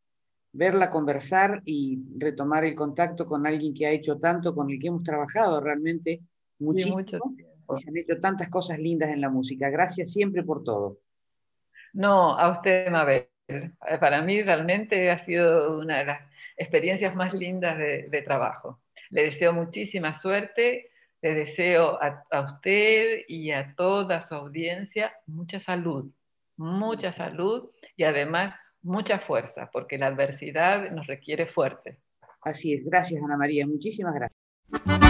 [0.56, 4.88] verla conversar y retomar el contacto con alguien que ha hecho tanto, con el que
[4.88, 6.22] hemos trabajado realmente
[6.60, 7.04] muchísimo.
[7.04, 9.70] se han hecho tantas cosas lindas en la música.
[9.70, 11.00] Gracias siempre por todo.
[11.94, 13.28] No, a usted, Mabel.
[14.00, 16.22] Para mí realmente ha sido una de las
[16.58, 18.80] experiencias más lindas de, trabajo.
[19.10, 26.12] Le deseo muchísima suerte, le deseo a, usted y a toda su audiencia mucha salud,
[26.58, 32.04] mucha salud y además mucha fuerza, porque la adversidad nos requiere fuertes.
[32.42, 35.05] Así es, gracias Ana María, muchísimas gracias.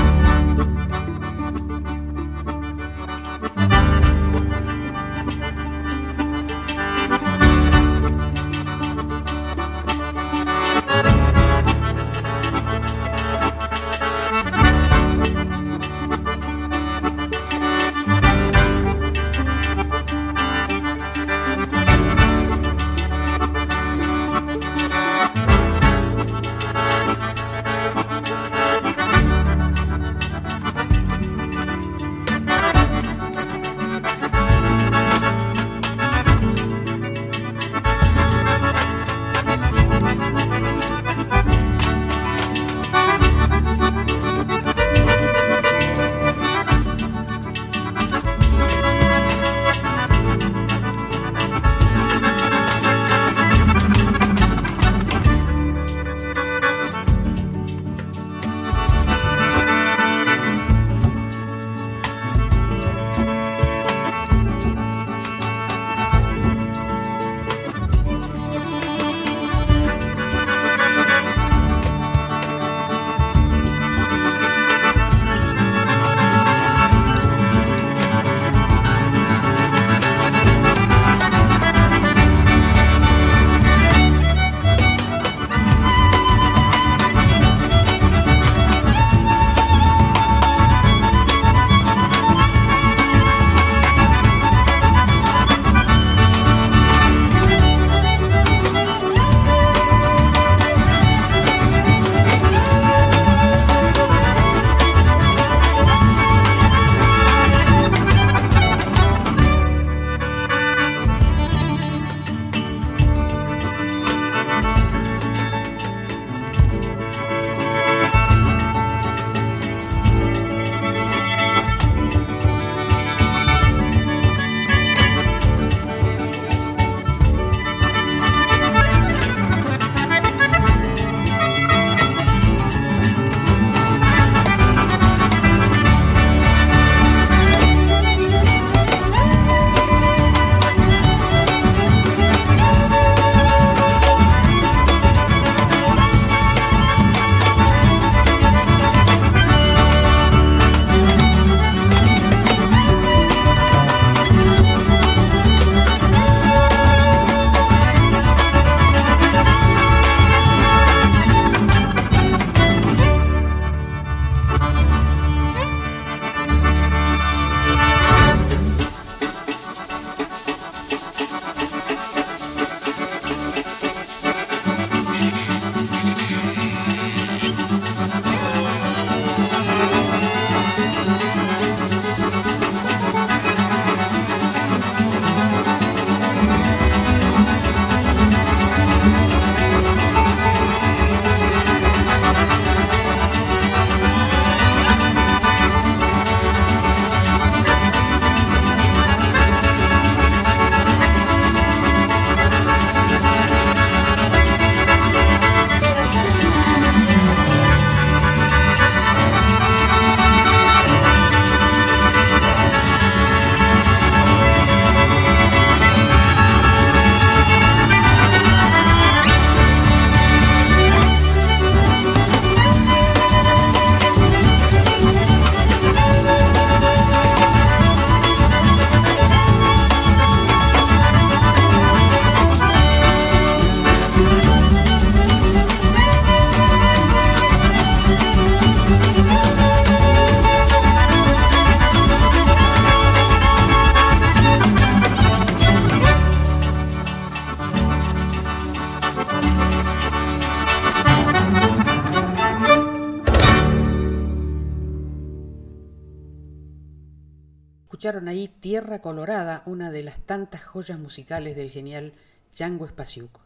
[259.05, 262.13] Colorada, una de las tantas joyas musicales del genial
[262.51, 263.39] Django Spasiuk.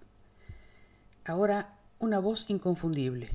[1.25, 3.31] Ahora, una voz inconfundible,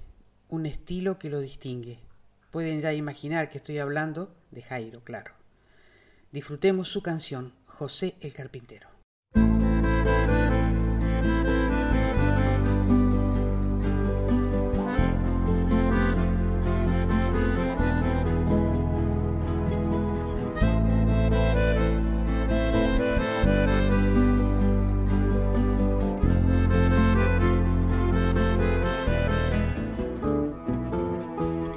[0.49, 1.99] un estilo que lo distingue.
[2.51, 5.33] Pueden ya imaginar que estoy hablando de Jairo, claro.
[6.33, 8.94] Disfrutemos su canción, José el Carpintero.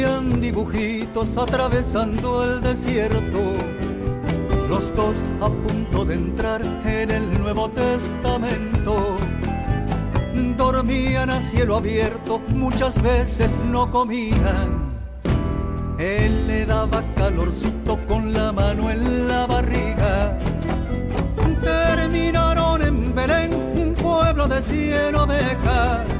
[0.00, 3.40] Dibujitos atravesando el desierto,
[4.68, 9.18] los dos a punto de entrar en el Nuevo Testamento.
[10.56, 14.90] Dormían a cielo abierto, muchas veces no comían.
[15.98, 20.38] Él le daba calorcito con la mano en la barriga.
[21.62, 26.19] Terminaron en Belén, un pueblo de cien ovejas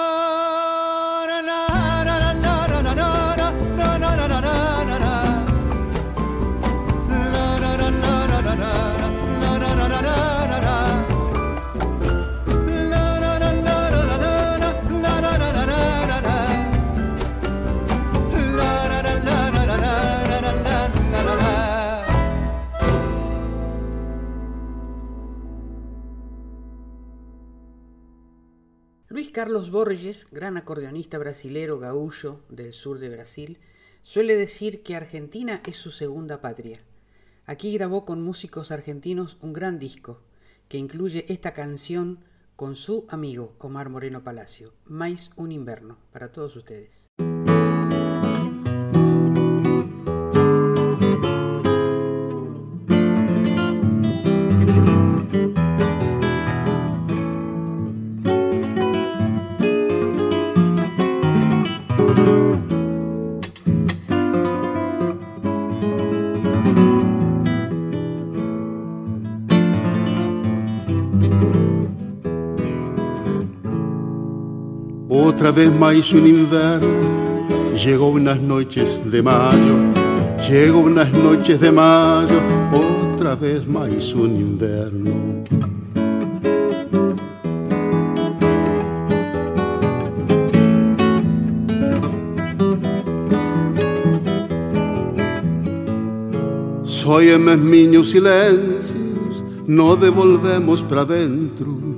[29.31, 33.59] Carlos Borges, gran acordeonista brasilero gaullo del sur de Brasil,
[34.03, 36.79] suele decir que Argentina es su segunda patria.
[37.45, 40.21] Aquí grabó con músicos argentinos un gran disco,
[40.67, 42.19] que incluye esta canción
[42.57, 44.73] con su amigo Omar Moreno Palacio.
[44.85, 47.09] Mais un invierno para todos ustedes.
[75.51, 76.87] Otra vez más un invierno,
[77.75, 79.75] llegó unas noches de mayo,
[80.49, 82.39] llegó unas noches de mayo,
[82.71, 85.11] otra vez más un invierno.
[96.85, 101.90] Soy en mis silencios, no devolvemos para dentro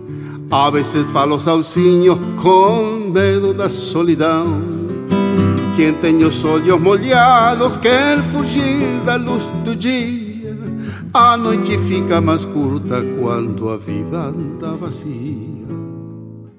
[0.53, 4.61] a veces falo sozinho com medo da solidão.
[5.75, 10.55] Quem tem os olhos molhados quer fugir da luz do dia.
[11.11, 15.65] A noite fica mais curta quando a vida anda vazia.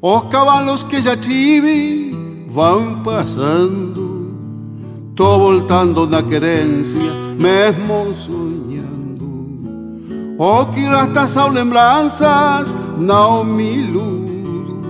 [0.02, 2.12] Os cavalos que já tive
[2.48, 4.34] vão passando.
[5.14, 9.54] Tô voltando na querência, mesmo sonhando.
[10.36, 14.82] O que resta são lembranças não me iludo.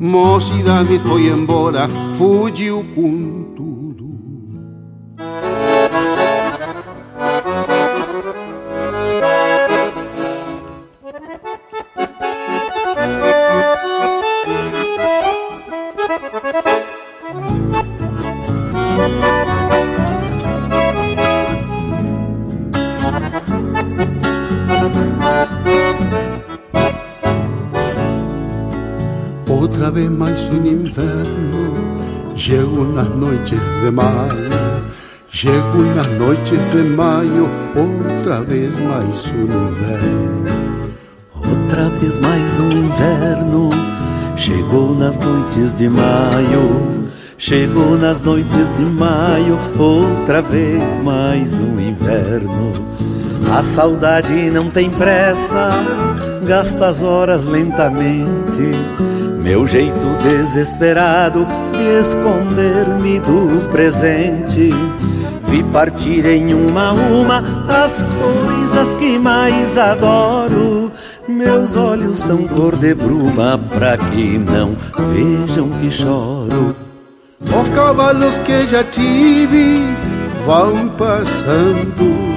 [0.00, 3.47] Mocidade foi embora, fugiu com
[33.18, 34.50] noches de mayo,
[35.32, 40.88] llego las noches de mayo, otra vez más un inverno.
[41.34, 43.70] Outra vez mais um inverno
[44.36, 47.08] chegou nas noites de maio.
[47.36, 52.72] Chegou nas noites de maio, outra vez mais um inverno.
[53.52, 55.70] A saudade não tem pressa,
[56.46, 58.72] gasta as horas lentamente
[59.48, 64.70] meu jeito desesperado de esconder-me do presente.
[65.46, 70.92] Vi partir em uma a uma as coisas que mais adoro.
[71.26, 74.76] Meus olhos são cor de bruma pra que não
[75.14, 76.76] vejam que choro.
[77.40, 79.82] Os cavalos que já tive
[80.44, 82.28] vão passando.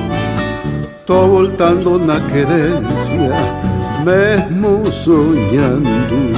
[1.05, 3.36] Tô voltando na querência,
[4.05, 6.31] mesmo sonhando.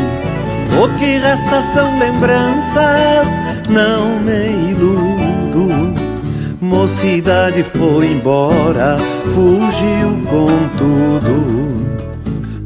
[0.84, 3.29] O que resta são lembranças,
[3.69, 5.93] não me iludo.
[6.59, 11.86] Mocidade foi embora, fugiu com tudo.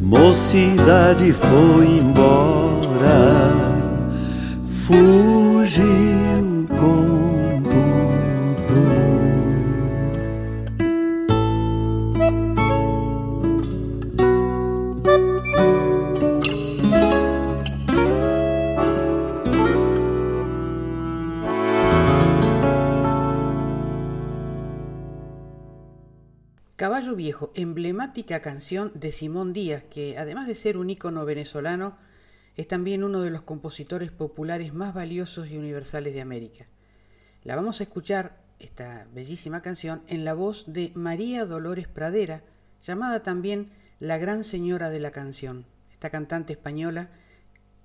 [0.01, 3.53] Mocidade foi embora,
[4.67, 5.36] fugiu
[27.17, 31.97] Viejo, emblemática canción de Simón Díaz, que además de ser un ícono venezolano,
[32.55, 36.67] es también uno de los compositores populares más valiosos y universales de América.
[37.43, 42.43] La vamos a escuchar, esta bellísima canción, en la voz de María Dolores Pradera,
[42.81, 45.65] llamada también la Gran Señora de la Canción.
[45.91, 47.09] Esta cantante española,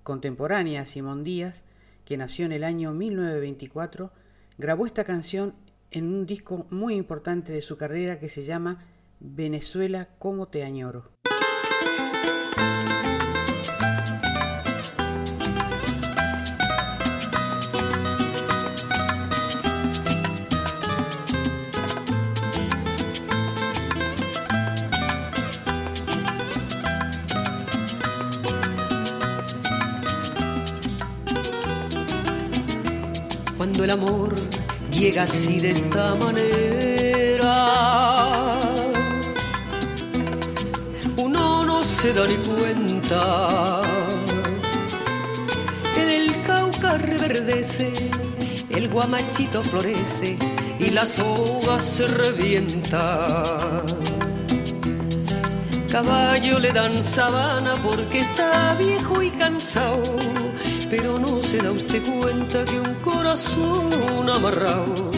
[0.03, 1.65] contemporánea a Simón Díaz,
[2.05, 4.13] que nació en el año 1924,
[4.59, 5.55] grabó esta canción
[5.91, 8.92] en un disco muy importante de su carrera que se llama
[9.25, 11.13] Venezuela, cómo te añoro.
[33.57, 34.35] Cuando el amor
[34.91, 36.92] llega así de esta manera.
[42.05, 43.83] Uno no se da ni cuenta.
[45.97, 47.93] En el Cauca reverdece,
[48.71, 50.37] el guamachito florece
[50.81, 53.85] y la soga se revienta.
[55.91, 60.03] Caballo le dan sabana porque está viejo y cansado,
[60.91, 65.11] pero no se da usted cuenta que un corazón amarrado,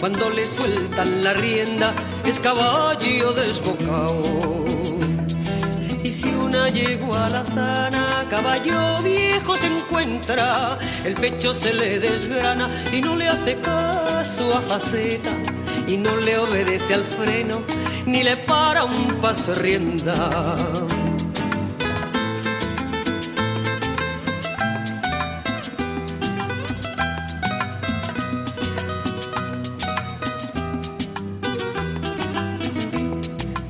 [0.00, 1.92] cuando le sueltan la rienda,
[2.24, 4.53] es caballo desbocado.
[6.14, 13.00] Si una yegua la sana, caballo viejo se encuentra, el pecho se le desgrana y
[13.00, 15.30] no le hace caso a faceta
[15.88, 17.62] y no le obedece al freno
[18.06, 20.14] ni le para un paso rienda.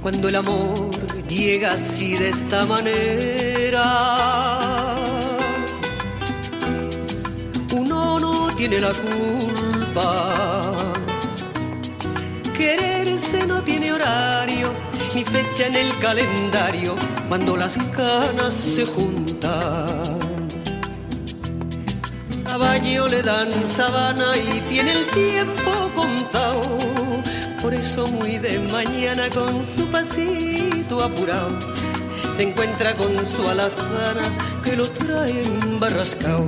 [0.02, 0.93] Cuando el amor
[1.34, 3.86] llega así de esta manera,
[7.72, 9.34] uno no tiene la culpa
[12.56, 14.72] Quererse no tiene horario
[15.14, 16.94] ni fecha en el calendario
[17.28, 20.28] cuando las canas se juntan.
[22.44, 26.62] Caballo le dan sabana y tiene el tiempo contado.
[27.64, 31.58] Por eso muy de mañana con su pasito apurado
[32.30, 34.22] se encuentra con su alazana
[34.62, 36.46] que lo trae embarrascado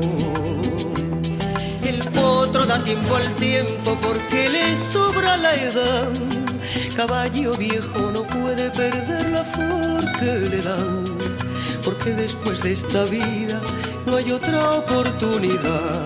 [2.27, 6.13] otro da tiempo al tiempo porque le sobra la edad.
[6.95, 11.05] Caballo viejo no puede perder la flor que le dan,
[11.85, 13.61] porque después de esta vida
[14.07, 16.06] no hay otra oportunidad.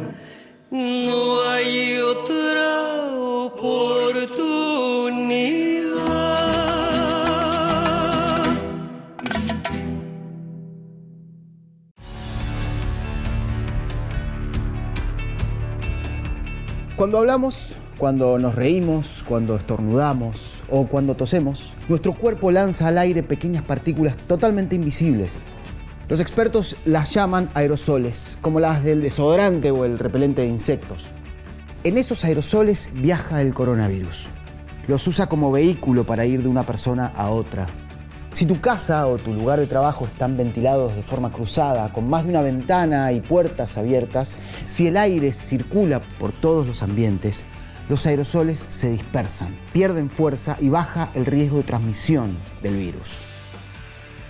[0.71, 4.61] no hay otra oportunidad.
[16.95, 23.23] Cuando hablamos, cuando nos reímos, cuando estornudamos o cuando tosemos, nuestro cuerpo lanza al aire
[23.23, 25.35] pequeñas partículas totalmente invisibles.
[26.11, 31.05] Los expertos las llaman aerosoles, como las del desodorante o el repelente de insectos.
[31.85, 34.27] En esos aerosoles viaja el coronavirus.
[34.89, 37.65] Los usa como vehículo para ir de una persona a otra.
[38.33, 42.25] Si tu casa o tu lugar de trabajo están ventilados de forma cruzada, con más
[42.25, 44.35] de una ventana y puertas abiertas,
[44.67, 47.45] si el aire circula por todos los ambientes,
[47.87, 53.30] los aerosoles se dispersan, pierden fuerza y baja el riesgo de transmisión del virus.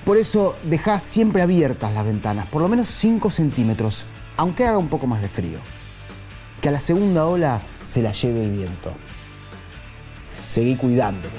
[0.06, 4.90] Por eso deja siempre abiertas las ventanas, por lo menos 5 centímetros, aunque haga un
[4.90, 5.60] poco más de frío.
[6.60, 8.94] Que a la segunda ola se la lleve el viento.
[10.50, 11.30] Seguí cuidándote.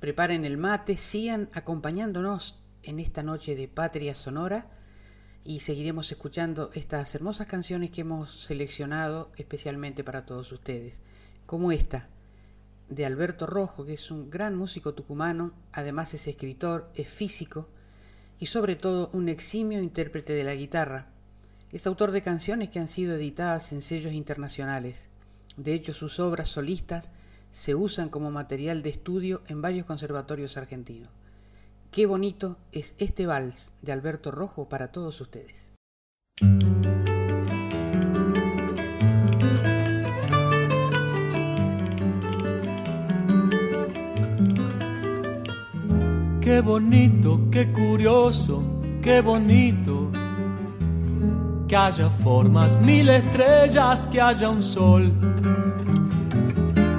[0.00, 4.66] Preparen el mate, sigan acompañándonos en esta noche de Patria Sonora
[5.44, 11.00] y seguiremos escuchando estas hermosas canciones que hemos seleccionado especialmente para todos ustedes,
[11.46, 12.08] como esta
[12.88, 17.68] de Alberto Rojo, que es un gran músico tucumano, además es escritor, es físico
[18.38, 21.06] y sobre todo un eximio intérprete de la guitarra.
[21.72, 25.08] Es autor de canciones que han sido editadas en sellos internacionales.
[25.56, 27.10] De hecho, sus obras solistas
[27.52, 31.10] se usan como material de estudio en varios conservatorios argentinos.
[31.90, 35.72] Qué bonito es este vals de Alberto Rojo para todos ustedes.
[46.40, 48.62] Qué bonito, qué curioso,
[49.02, 50.12] qué bonito.
[51.66, 55.12] Que haya formas, mil estrellas, que haya un sol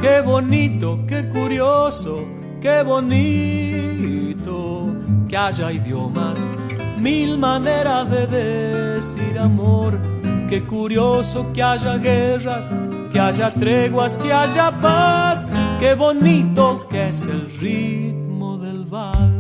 [0.02, 2.26] Qué bonito, qué curioso,
[2.60, 4.11] qué bonito
[5.32, 6.38] que haya idiomas,
[6.98, 9.98] mil maneras de decir amor.
[10.50, 12.70] Qué curioso que haya guerras,
[13.14, 15.48] que haya treguas, que haya paz.
[15.80, 19.32] Qué bonito que es el ritmo del vals.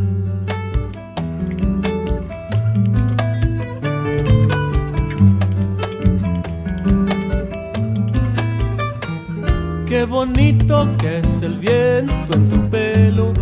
[9.89, 13.33] Qué bonito que es el viento en tu pelo,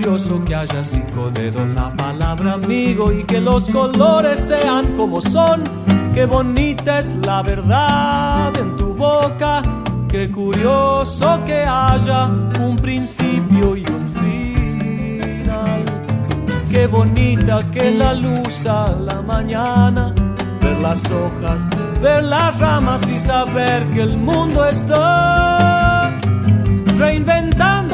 [0.00, 5.62] curioso que haya cinco dedos la palabra amigo y que los colores sean como son.
[6.14, 9.60] Qué bonita es la verdad en tu boca.
[10.08, 12.24] Qué curioso que haya
[12.60, 14.08] un principio y un
[15.44, 15.84] final.
[16.70, 20.14] Qué bonita que la luz a la mañana.
[20.62, 21.68] Ver las hojas,
[22.00, 26.18] ver las ramas y saber que el mundo está
[26.96, 27.89] reinventando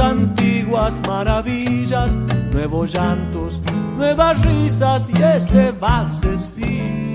[0.00, 2.16] antiguas maravillas,
[2.52, 3.60] nuevos llantos,
[3.96, 7.09] nuevas risas y este valsecito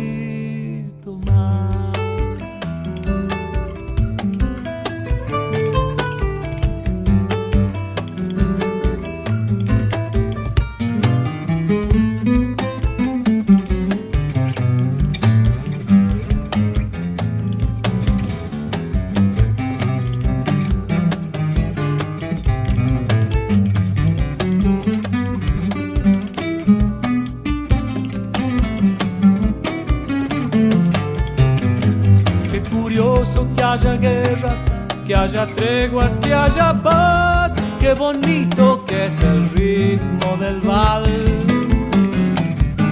[35.56, 37.56] treguas, que haya paz.
[37.80, 41.10] Qué bonito que es el ritmo del vals.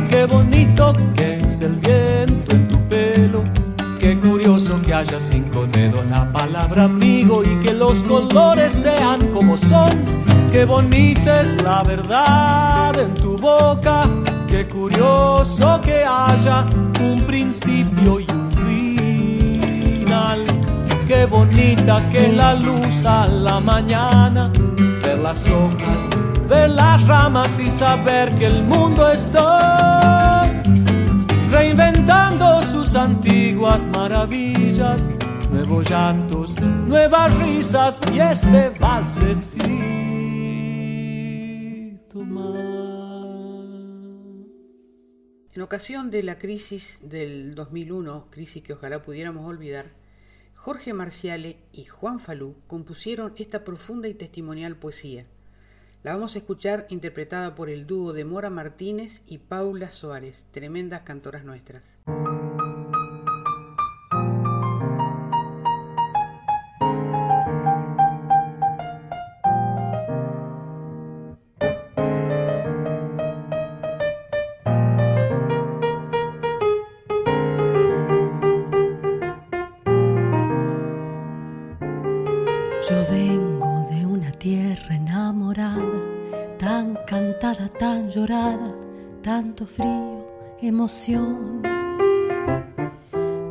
[0.10, 3.44] Qué bonito que es el viento en tu pelo.
[4.00, 9.58] Qué curioso que haya cinco dedos la palabra amigo y que los colores sean como
[9.58, 9.90] son.
[10.52, 14.08] Qué bonita es la verdad en tu boca.
[14.48, 16.66] Qué curioso que haya
[17.02, 18.52] un principio y un
[20.06, 20.53] final.
[21.14, 24.52] Qué bonita que es la luz a la mañana.
[25.04, 26.10] Ver las hojas,
[26.50, 30.64] ver las ramas y saber que el mundo está
[31.52, 35.08] reinventando sus antiguas maravillas.
[35.52, 39.62] Nuevos llantos, nuevas risas y este valsecito
[42.26, 42.56] más.
[45.52, 50.03] En ocasión de la crisis del 2001, crisis que ojalá pudiéramos olvidar,
[50.64, 55.26] Jorge Marciale y Juan Falú compusieron esta profunda y testimonial poesía.
[56.04, 61.02] La vamos a escuchar interpretada por el dúo de Mora Martínez y Paula Soares, tremendas
[61.02, 61.84] cantoras nuestras.
[89.24, 90.28] Tanto frío,
[90.62, 91.62] emoción.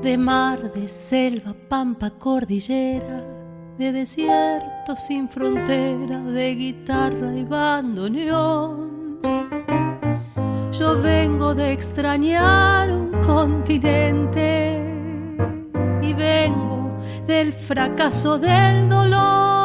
[0.03, 3.25] De mar, de selva, pampa, cordillera,
[3.79, 9.21] de desierto sin frontera, de guitarra y bandoneón.
[10.73, 14.79] Yo vengo de extrañar un continente
[16.03, 19.62] y vengo del fracaso del dolor.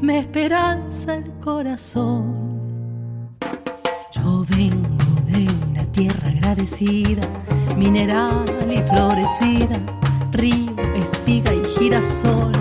[0.00, 3.36] Me esperanza el corazón.
[4.12, 7.22] Yo vengo de una tierra agradecida,
[7.76, 9.78] mineral y florecida,
[10.32, 12.52] río, espiga y girasol,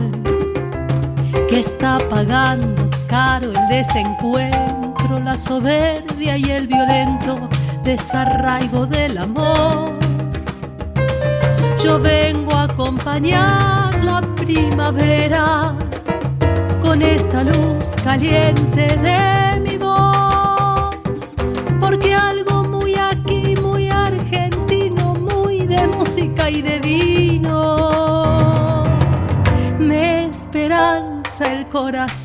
[1.50, 7.50] que está pagando caro el desencuentro, la soberbia y el violento
[7.84, 9.94] desarraigo del amor.
[11.84, 15.76] Yo vengo a acompañar la primavera
[16.96, 21.36] con esta luz caliente de mi voz,
[21.78, 27.76] porque algo muy aquí, muy argentino, muy de música y de vino,
[29.78, 32.25] me esperanza el corazón.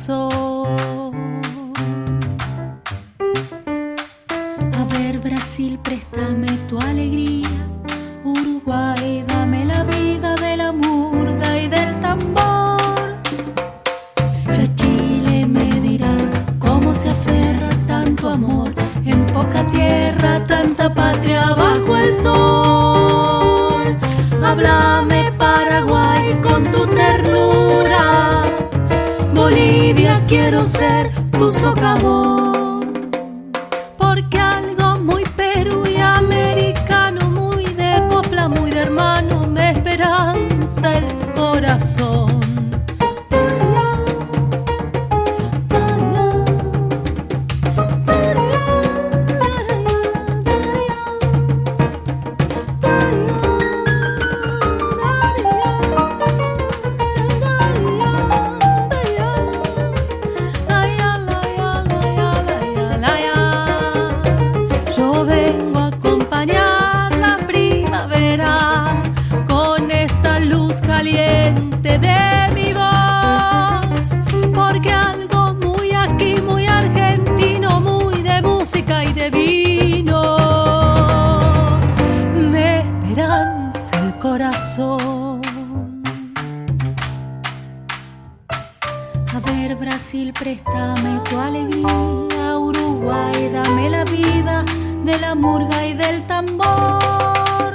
[95.87, 97.71] Y del tambor.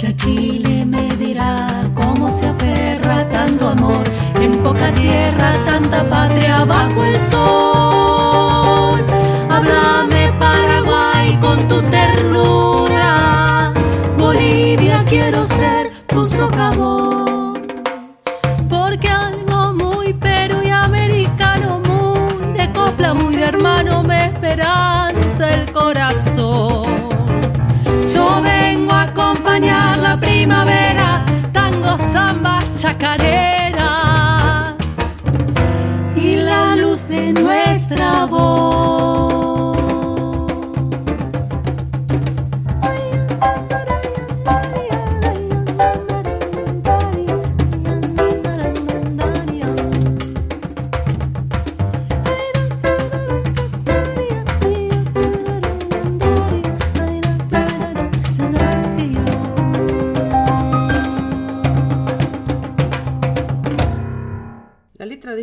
[0.00, 4.04] Ya Chile me dirá cómo se aferra tanto amor
[4.40, 9.04] en poca tierra, tanta patria bajo el sol.
[9.50, 13.72] Háblame Paraguay con tu ternura,
[14.18, 17.25] Bolivia quiero ser tu socavón.
[28.12, 34.74] Yo vengo a acompañar la primavera, tango, samba, chacarera
[36.16, 39.45] y la luz de nuestra voz.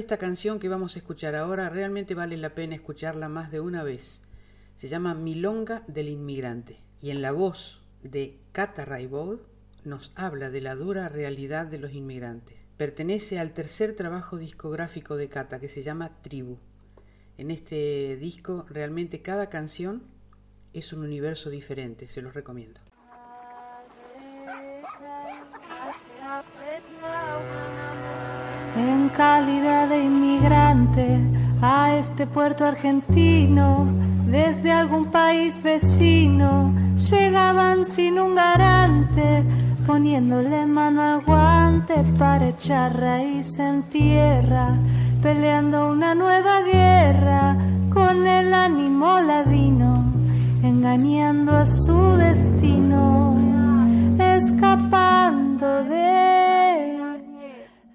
[0.03, 3.83] Esta canción que vamos a escuchar ahora realmente vale la pena escucharla más de una
[3.83, 4.21] vez.
[4.75, 9.47] Se llama Milonga del Inmigrante y en la voz de Cata Raibol
[9.85, 12.57] nos habla de la dura realidad de los inmigrantes.
[12.75, 16.57] Pertenece al tercer trabajo discográfico de Cata que se llama Tribu.
[17.37, 20.03] En este disco realmente cada canción
[20.73, 22.81] es un universo diferente, se los recomiendo.
[28.75, 31.19] En calidad de inmigrante
[31.61, 33.87] a este puerto argentino,
[34.25, 39.43] desde algún país vecino, llegaban sin un garante,
[39.85, 44.75] poniéndole mano al guante para echar raíz en tierra,
[45.21, 47.55] peleando una nueva guerra
[47.93, 50.11] con el ánimo ladino,
[50.63, 53.37] engañando a su destino,
[54.17, 56.92] escapando de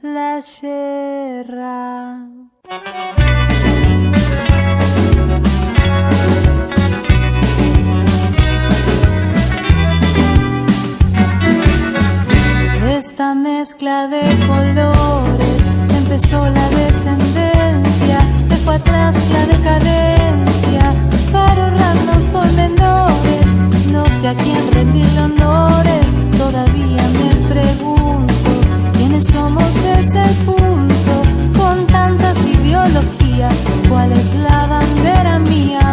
[0.02, 2.28] la guerra.
[12.80, 20.94] De esta mezcla de colores empezó la descendencia, dejó atrás la decadencia
[21.32, 23.54] para ahorrar los pormenores.
[23.90, 27.97] No sé a quién rendirle honores, todavía me pregunto
[29.22, 31.12] somos es el punto.
[31.56, 35.87] Con tantas ideologías, ¿cuál es la bandera mía?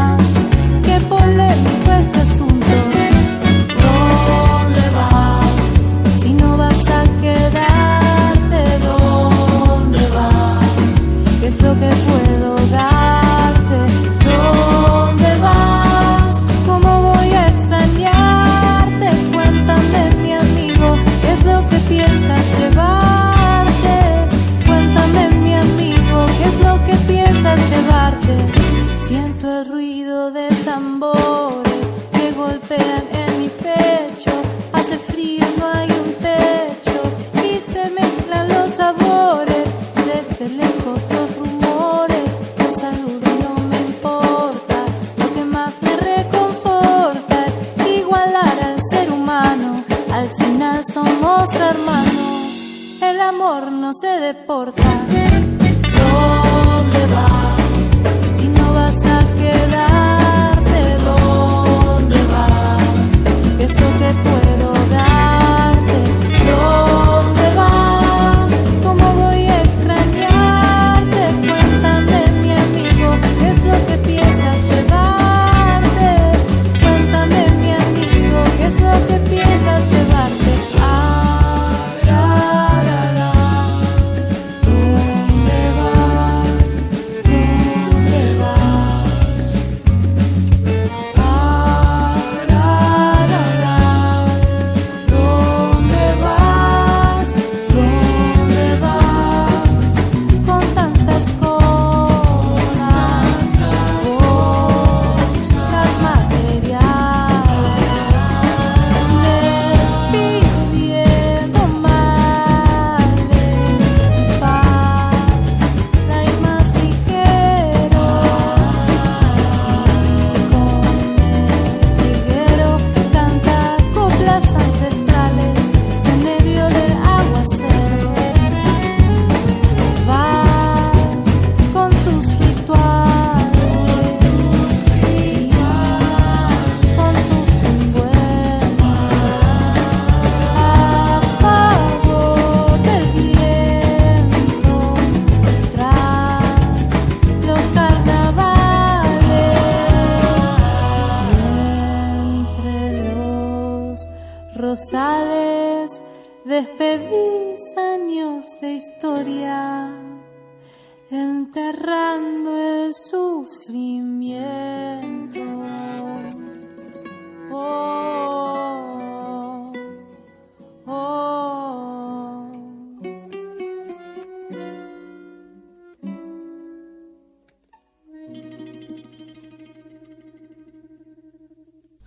[28.98, 34.32] Siento el ruido de tambores que golpean en mi pecho.
[34.74, 37.00] Hace frío, no hay un techo
[37.36, 39.68] y se mezclan los sabores.
[40.08, 42.26] Desde lejos los rumores,
[42.58, 44.78] los saludo no me importa.
[45.18, 49.84] Lo que más me reconforta es igualar al ser humano.
[50.12, 54.82] Al final somos hermanos, el amor no se deporta.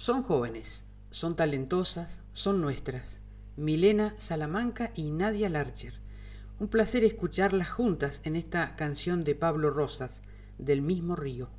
[0.09, 3.19] Son jóvenes, son talentosas, son nuestras.
[3.59, 6.01] Milena Salamanca y Nadia Larcher.
[6.59, 10.23] Un placer escucharlas juntas en esta canción de Pablo Rosas,
[10.57, 11.51] del mismo río.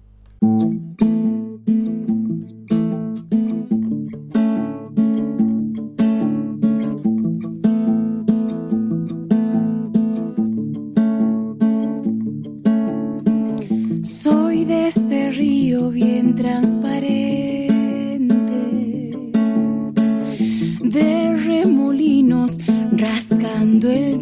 [23.79, 24.17] Cuando el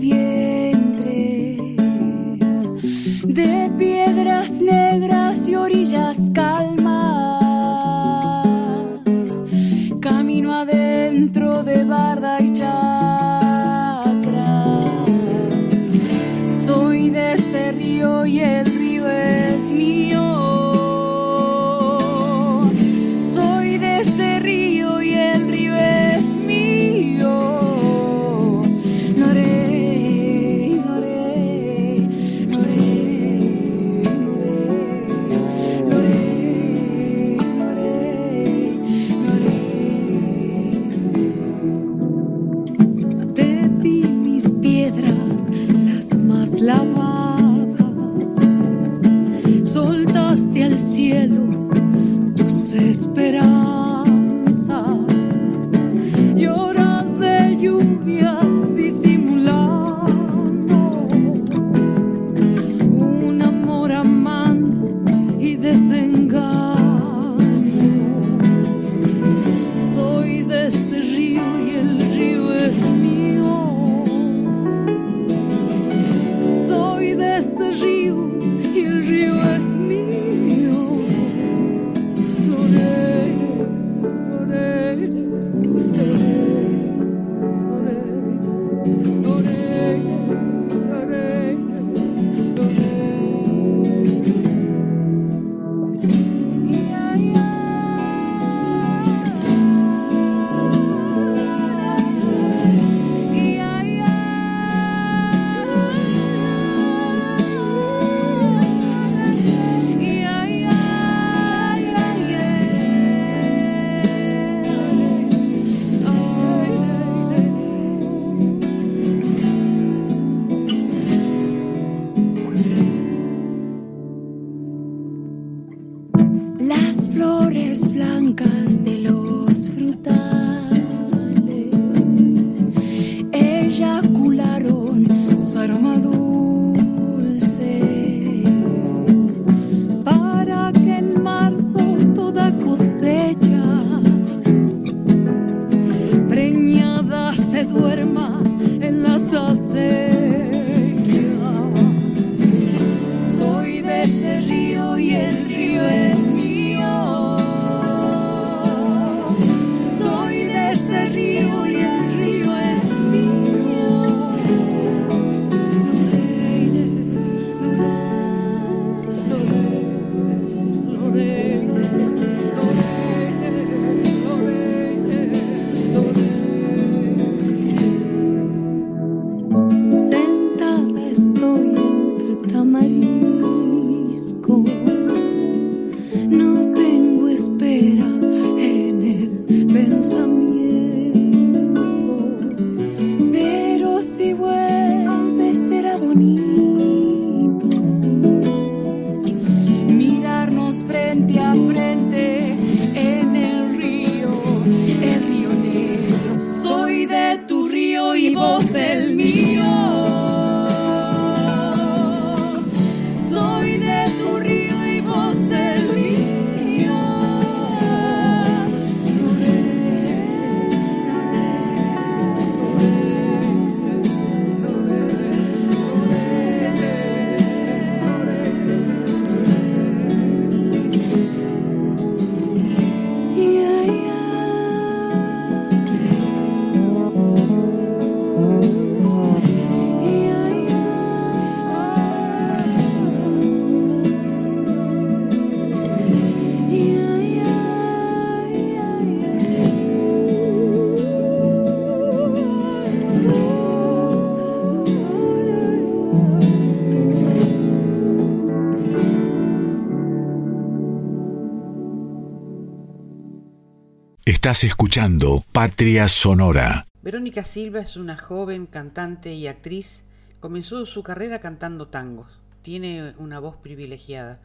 [264.48, 266.88] Estás escuchando Patria Sonora.
[267.02, 270.06] Verónica Silva es una joven cantante y actriz.
[270.40, 272.40] Comenzó su carrera cantando tangos.
[272.62, 274.40] Tiene una voz privilegiada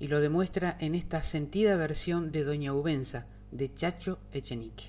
[0.00, 4.84] y lo demuestra en esta sentida versión de Doña Ubenza de Chacho Echenique.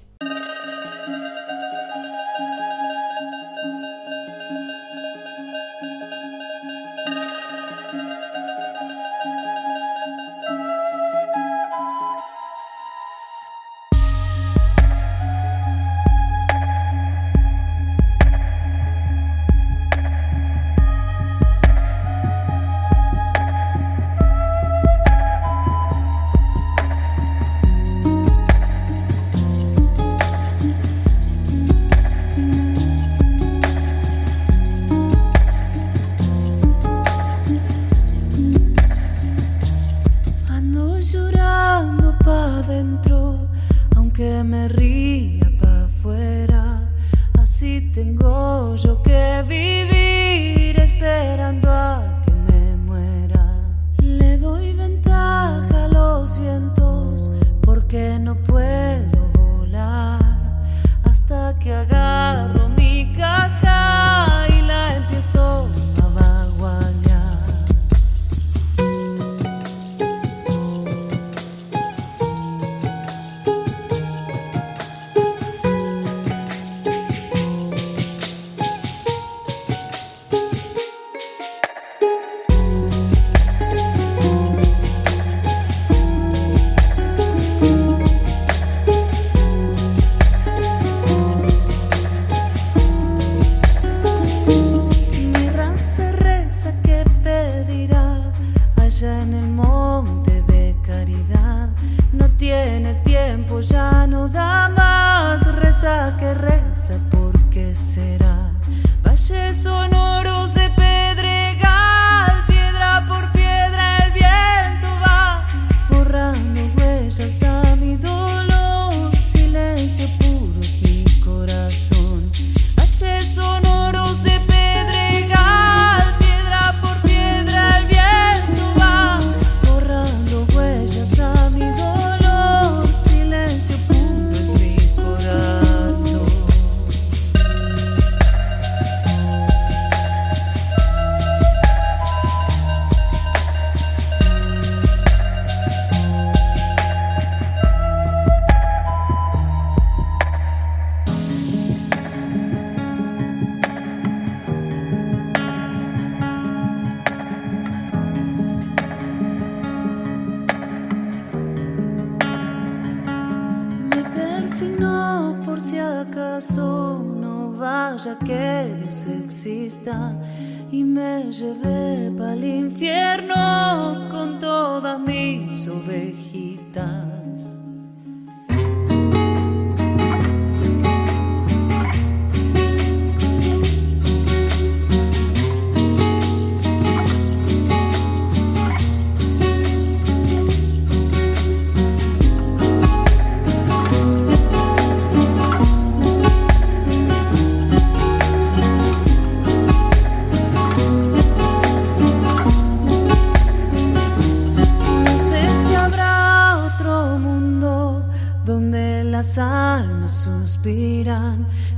[169.86, 170.25] 있다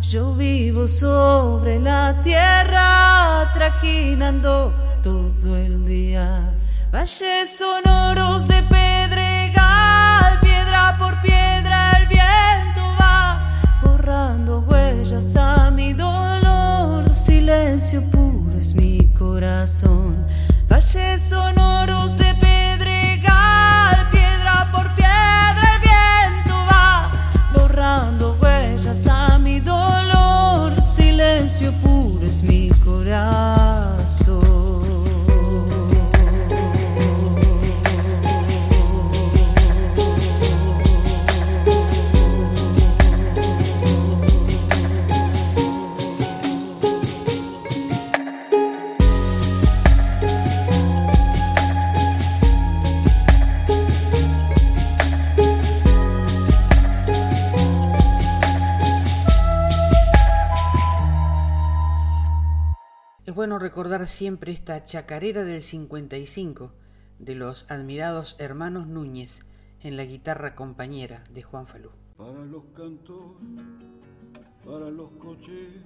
[0.01, 4.73] Yo vivo sobre la tierra, trajinando
[5.03, 6.53] todo el día.
[6.91, 13.51] Valles sonoros de pedregal, piedra por piedra el viento va,
[13.83, 17.09] borrando huellas a mi dolor.
[17.09, 20.25] Silencio puro es mi corazón.
[20.69, 22.56] Valles sonoros de pedregal.
[33.07, 33.56] 了。
[63.55, 66.73] Recordar siempre esta chacarera del 55
[67.17, 69.39] de los admirados hermanos Núñez
[69.81, 71.91] en la guitarra compañera de Juan Falú.
[72.17, 73.37] para los cantores,
[74.65, 75.81] para los coches.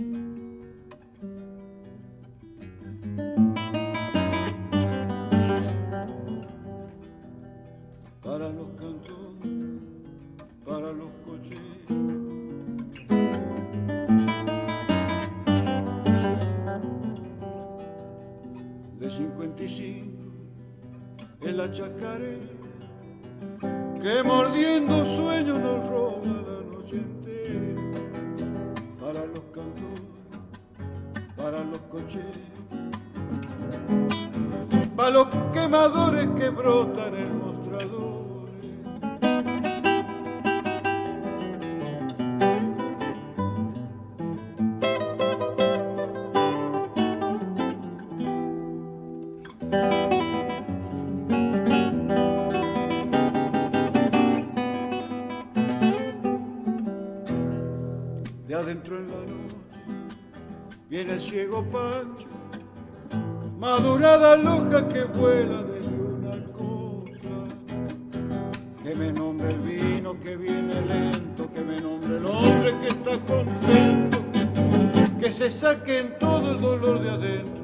[8.23, 9.81] Para los cantores,
[10.65, 11.11] para los
[19.11, 20.21] 55
[21.41, 22.61] en la chacarera
[24.01, 27.81] que mordiendo sueños nos roba la noche entera.
[28.99, 30.01] Para los cantores,
[31.35, 32.23] para los coches,
[34.95, 37.51] para los quemadores que brotan en mostradores.
[61.03, 62.28] Viene el ciego Pancho,
[63.60, 67.48] madurada loja que vuela desde una copla.
[68.84, 73.19] Que me nombre el vino que viene lento, que me nombre el hombre que está
[73.26, 74.19] contento,
[75.19, 77.60] que se saquen todo el dolor de adentro.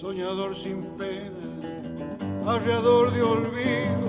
[0.00, 1.34] Soñador sin pena,
[2.46, 4.06] arreador de olvido,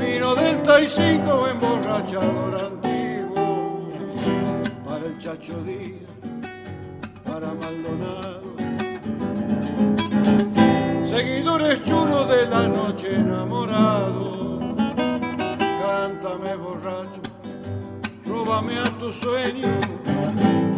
[0.00, 3.84] vino del Tai cinco emborrachador antiguo,
[4.84, 6.10] para el Chacho Díaz,
[7.24, 8.42] para Maldonado,
[11.08, 14.58] seguidores churos de la noche enamorado,
[15.84, 17.22] cántame borracho,
[18.26, 19.68] róbame a tu sueño,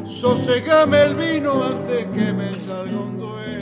[0.05, 3.58] sosegame el vino antes que me salga un dueño.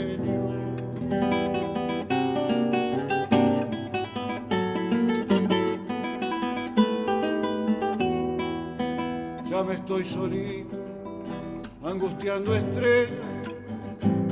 [9.97, 10.77] Estoy solito,
[11.83, 13.47] angustiando estrellas,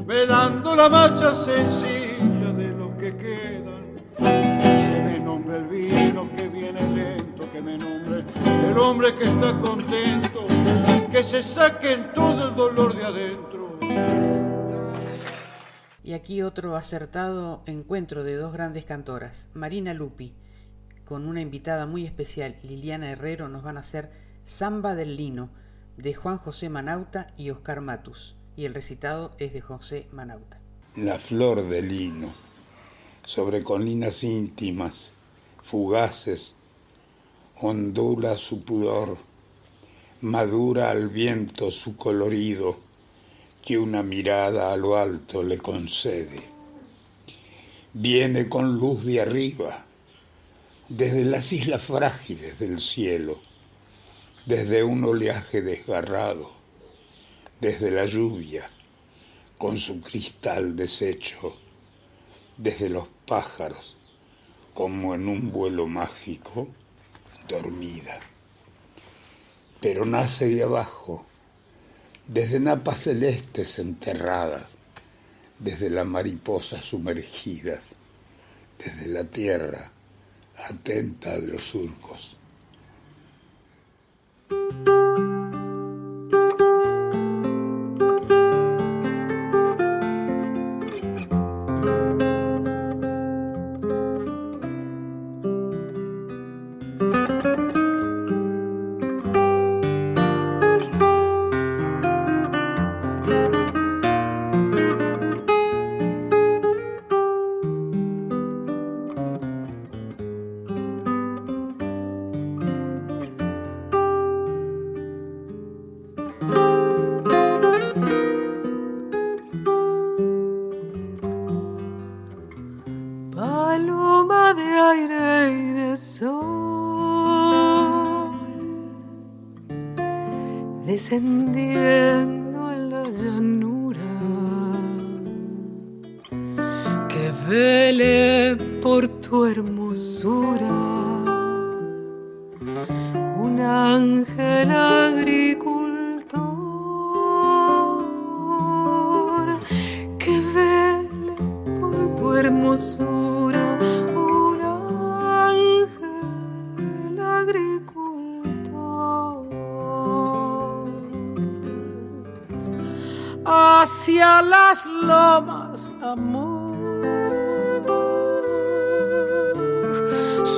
[0.05, 3.85] velando la marcha sencilla de los que quedan.
[4.17, 8.23] Que me nombre el vino que viene lento, que me nombre
[8.67, 10.45] el hombre que está contento,
[11.11, 13.79] que se saquen todo el dolor de adentro.
[16.03, 19.47] Y aquí otro acertado encuentro de dos grandes cantoras.
[19.55, 20.33] Marina Lupi,
[21.05, 25.49] con una invitada muy especial, Liliana Herrero, nos van a hacer Samba del Lino,
[25.97, 28.35] de Juan José Manauta y Oscar Matus.
[28.55, 30.61] Y el recitado es de José Manauta.
[30.95, 32.31] La flor de lino,
[33.25, 35.11] sobre colinas íntimas,
[35.63, 36.53] fugaces,
[37.59, 39.17] ondula su pudor,
[40.21, 42.77] madura al viento su colorido,
[43.63, 46.49] que una mirada a lo alto le concede.
[47.93, 49.85] Viene con luz de arriba,
[50.87, 53.41] desde las islas frágiles del cielo,
[54.45, 56.51] desde un oleaje desgarrado,
[57.59, 58.69] desde la lluvia,
[59.57, 61.57] con su cristal deshecho,
[62.55, 63.95] desde los pájaros,
[64.75, 66.67] como en un vuelo mágico,
[67.47, 68.19] dormida.
[69.81, 71.25] Pero nace de abajo,
[72.27, 74.65] desde napas celestes enterradas,
[75.57, 77.81] desde las mariposas sumergidas,
[78.77, 79.91] desde la tierra
[80.69, 82.34] atenta de los surcos.
[84.49, 84.94] Thank you.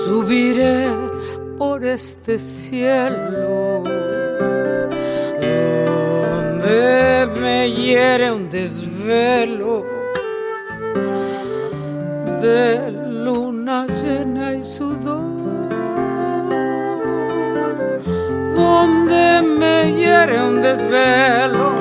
[0.07, 0.87] Subiré
[1.57, 3.83] por este cielo
[6.31, 9.85] donde me hiere un desvelo
[12.41, 12.89] de
[13.25, 15.25] luna llena y sudor
[18.55, 21.76] donde me hiere un desvelo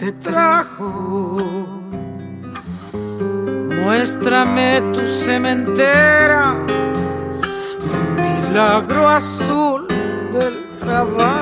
[0.00, 1.36] te trajo
[3.82, 6.54] muéstrame tu cementera
[8.16, 9.86] milagro azul
[10.32, 11.39] del trabajo.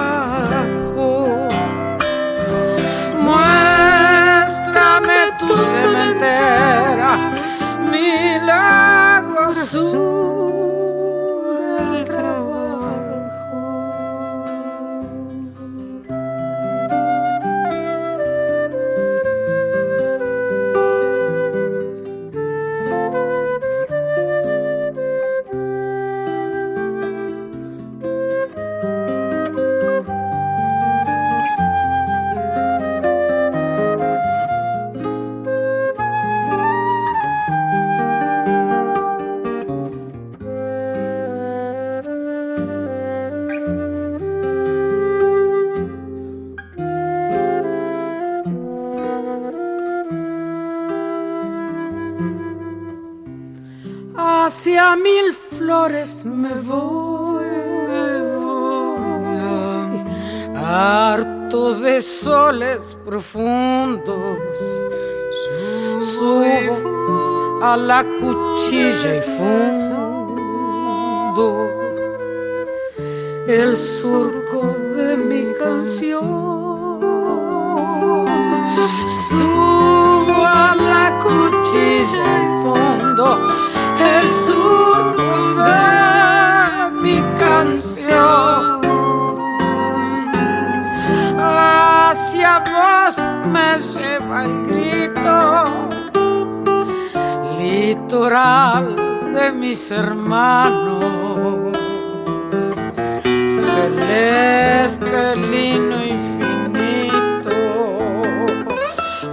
[55.98, 57.44] Flores me voy,
[57.88, 60.04] me voy,
[60.54, 64.38] harto de soles profundos.
[66.00, 69.78] Subo a la cuchilla y fundo
[73.48, 74.37] el surco
[98.28, 101.72] de mis hermanos.
[103.72, 107.50] Celeste, lino infinito,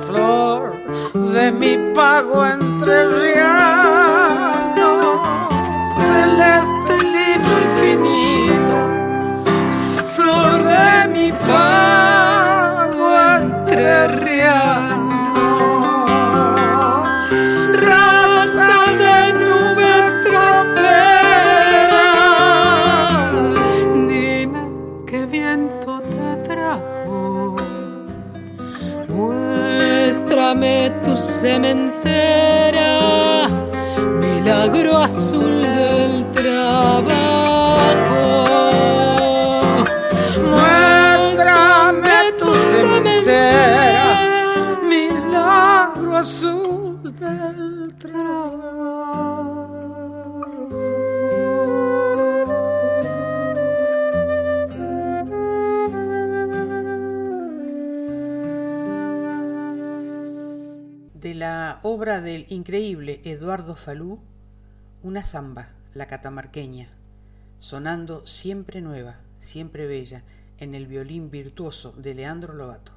[0.07, 0.76] flor
[1.13, 3.35] de mi pago entre celeste
[61.26, 64.19] De la obra del increíble Eduardo Falú,
[65.02, 66.89] una zamba, la catamarqueña,
[67.57, 70.22] sonando siempre nueva, siempre bella,
[70.60, 72.91] en el violín virtuoso de Leandro Lobato.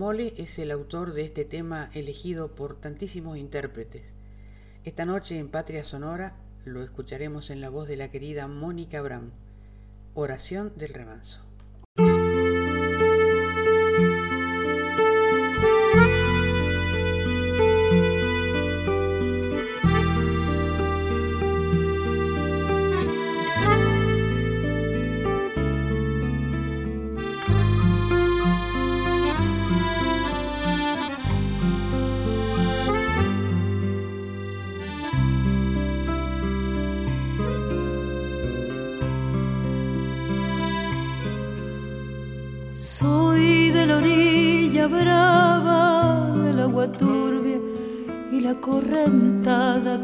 [0.00, 4.14] Mole es el autor de este tema elegido por tantísimos intérpretes.
[4.82, 9.32] Esta noche en Patria Sonora lo escucharemos en la voz de la querida Mónica Abraham.
[10.14, 11.49] Oración del remanso.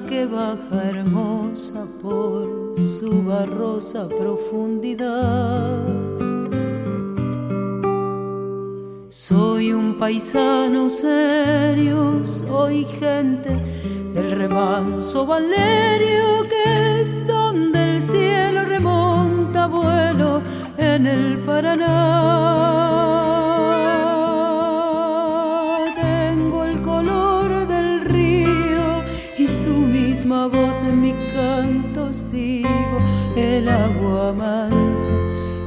[0.07, 5.83] Que baja hermosa por su barrosa profundidad.
[9.09, 13.51] Soy un paisano serio, soy gente
[14.15, 20.43] del remanso Valerio que es donde el cielo remonta vuelo
[20.79, 23.16] en el Paraná.
[33.67, 35.11] El agua mansa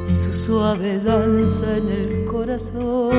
[0.07, 3.11] y su suave danza en el corazón.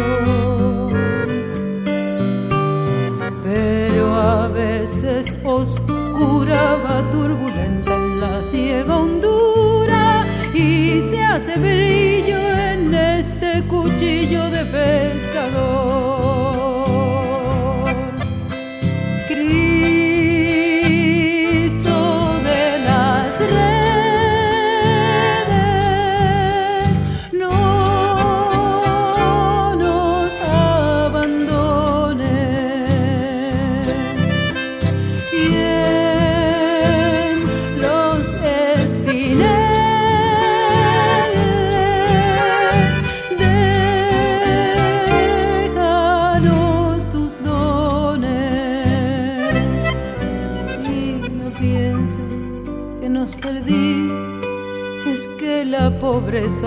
[3.44, 10.24] Pero a veces oscura va turbulenta en la ciega hondura
[10.54, 16.59] y se hace brillo en este cuchillo de pescador.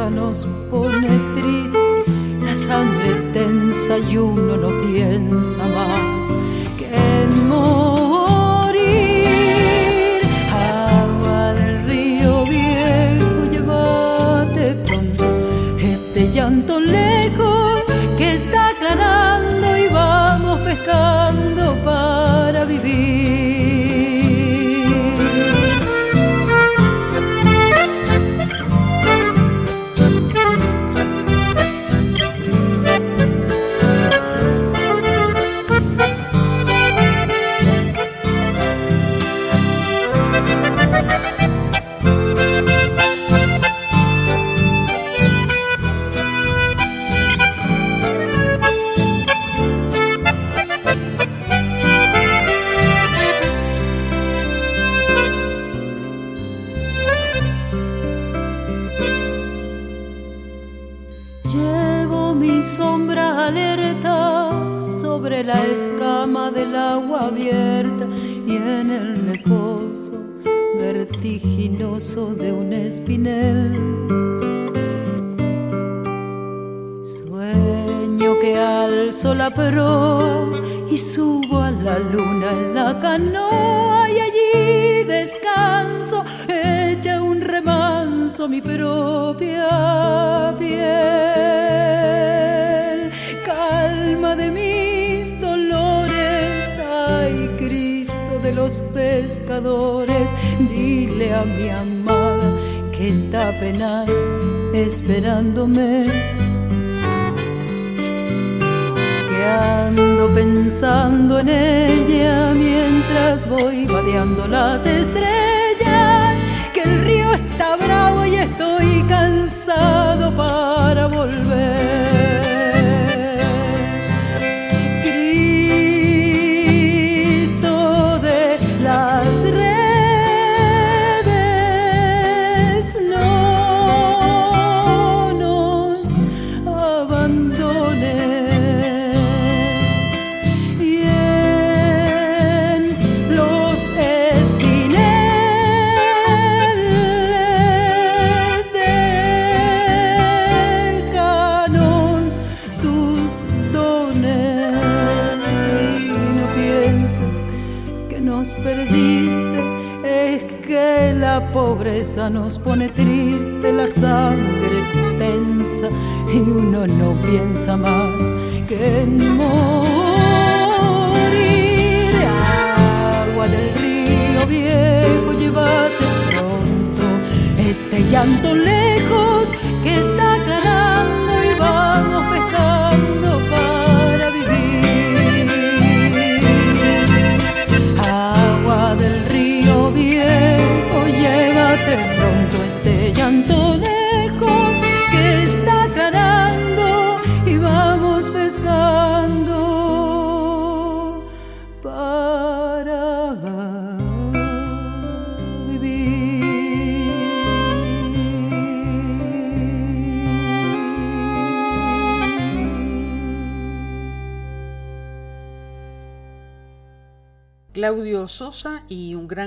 [0.09, 1.77] Nos pone triste.
[2.41, 6.02] La sangre tensa y uno no piensa más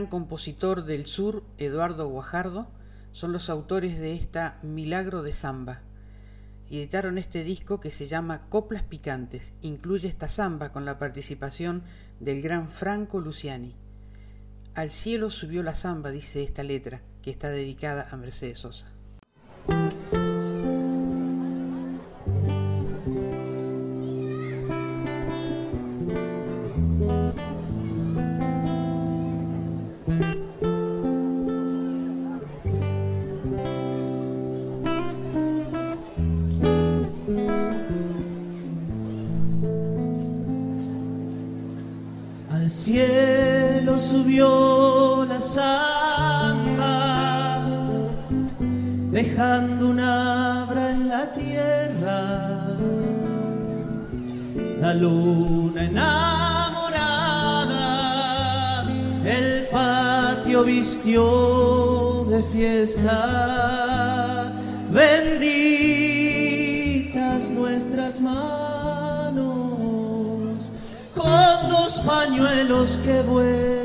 [0.08, 2.68] compositor del sur, Eduardo Guajardo,
[3.12, 5.82] son los autores de esta Milagro de Samba.
[6.70, 9.52] Editaron este disco que se llama Coplas Picantes.
[9.62, 11.82] Incluye esta samba con la participación
[12.20, 13.74] del gran Franco Luciani.
[14.74, 18.95] Al cielo subió la samba, dice esta letra, que está dedicada a Mercedes Sosa.
[44.16, 46.86] Subió la samba,
[49.10, 52.68] dejando una abra en la tierra.
[54.80, 56.94] La luna enamorada,
[59.24, 63.12] el patio vistió de fiesta.
[64.90, 65.90] Benditas
[67.50, 69.50] nuestras manos
[71.14, 73.75] con dos pañuelos que vuelan.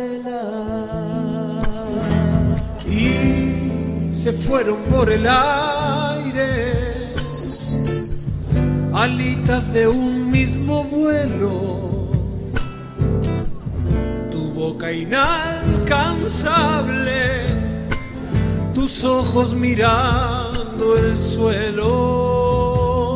[4.22, 7.16] Se fueron por el aire,
[8.94, 12.12] alitas de un mismo vuelo,
[14.30, 17.48] tu boca inalcanzable,
[18.76, 23.16] tus ojos mirando el suelo,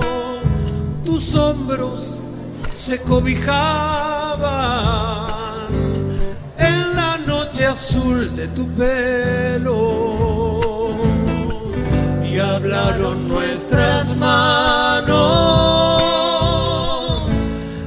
[1.05, 2.19] tus hombros
[2.75, 4.47] se cobijaban
[6.57, 10.14] en la noche azul de tu pelo
[12.55, 15.11] hablaron nuestras manos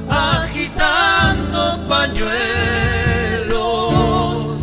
[0.07, 2.35] agitando pañuelos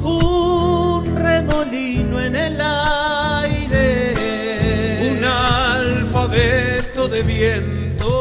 [0.05, 4.15] un remolino en el aire,
[5.11, 8.15] un alfabeto de viento.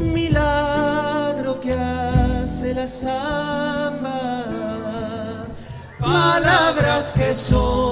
[0.00, 4.44] Milagro que hace la samba,
[5.98, 7.91] palabras que son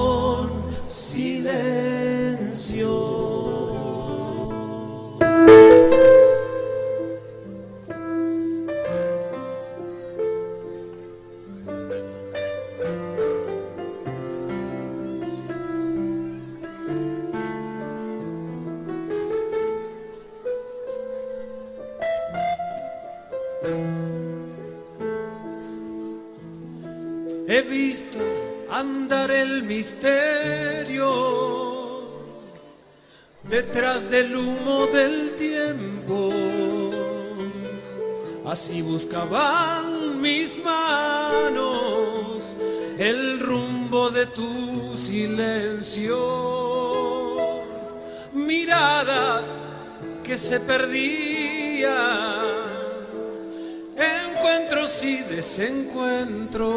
[33.71, 36.29] detrás del humo del tiempo.
[38.45, 42.53] Así buscaban mis manos
[42.99, 46.17] el rumbo de tu silencio.
[48.33, 49.65] Miradas
[50.21, 51.91] que se perdían
[53.95, 56.71] encuentros y desencuentros.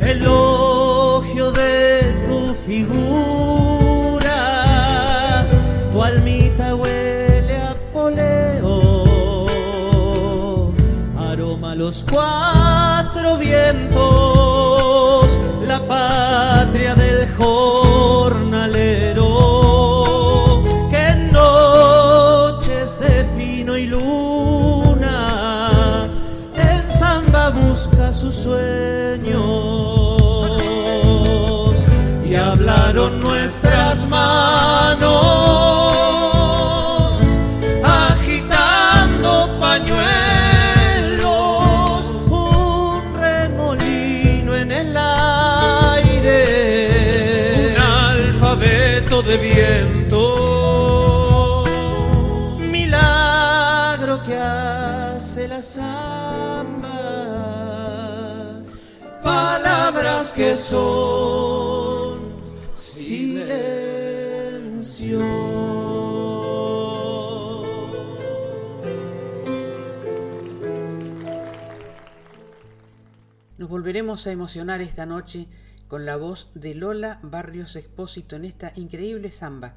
[0.00, 3.07] elogio de tu figura,
[11.88, 13.96] los cuatro vientos,
[15.66, 19.24] la patria del jornalero,
[20.90, 25.08] que en noches de fino y luna,
[26.56, 29.38] en samba busca sus sueños.
[32.28, 34.97] Y hablaron nuestras manos
[55.62, 56.92] samba,
[59.22, 62.20] palabras que son
[62.74, 63.88] silencio.
[73.58, 75.48] Nos volveremos a emocionar esta noche
[75.88, 79.74] con la voz de Lola Barrios Expósito en esta increíble samba,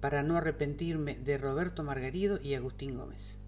[0.00, 3.40] para no arrepentirme de Roberto Margarido y Agustín Gómez.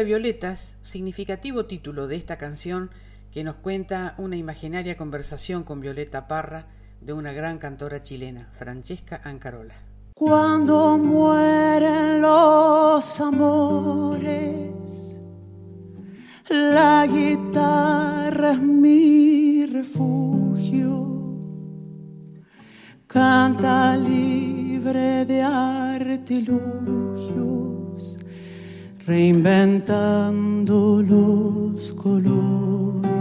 [0.00, 2.90] Violetas, significativo título de esta canción
[3.30, 6.68] que nos cuenta una imaginaria conversación con Violeta Parra
[7.02, 9.74] de una gran cantora chilena, Francesca Ancarola.
[10.14, 15.20] Cuando mueren los amores,
[16.48, 21.36] la guitarra es mi refugio,
[23.06, 26.92] canta libre de artilugio
[29.12, 33.12] reinventando los colores.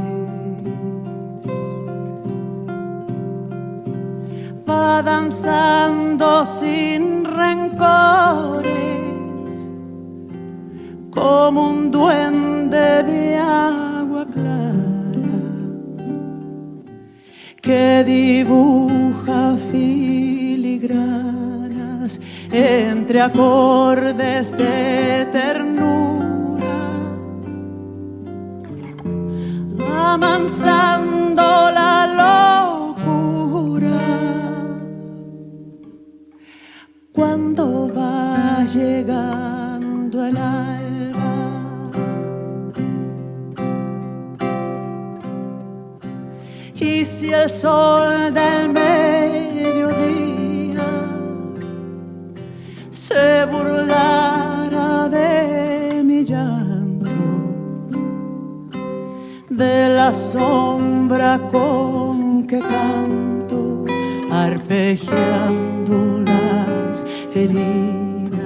[4.69, 8.72] Va danzando sin rencores
[11.09, 15.41] como un duende de agua clara
[17.61, 19.57] que dibuja
[22.52, 26.74] entre acordes de ternura,
[30.14, 31.96] amansando la
[32.94, 34.00] locura.
[37.14, 40.38] Cuando va llegando el
[46.84, 49.51] Y si el sol del mediodía
[52.91, 57.09] se burlara de mi llanto,
[59.49, 63.85] de la sombra con que canto,
[64.30, 68.41] arpegiando las heridas,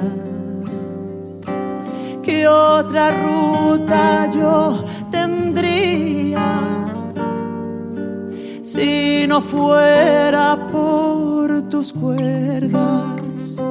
[2.22, 6.85] ¿qué otra ruta yo tendría?
[8.61, 13.61] si no fuera por tus cuerdas.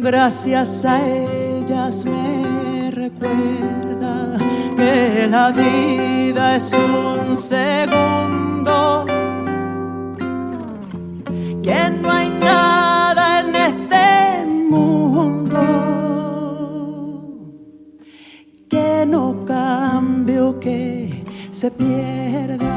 [0.00, 4.38] Gracias a ellas me recuerda
[4.76, 9.04] que la vida es un segundo,
[11.62, 15.58] que no hay nada en este mundo
[18.70, 22.67] que no cambio, que se pierda.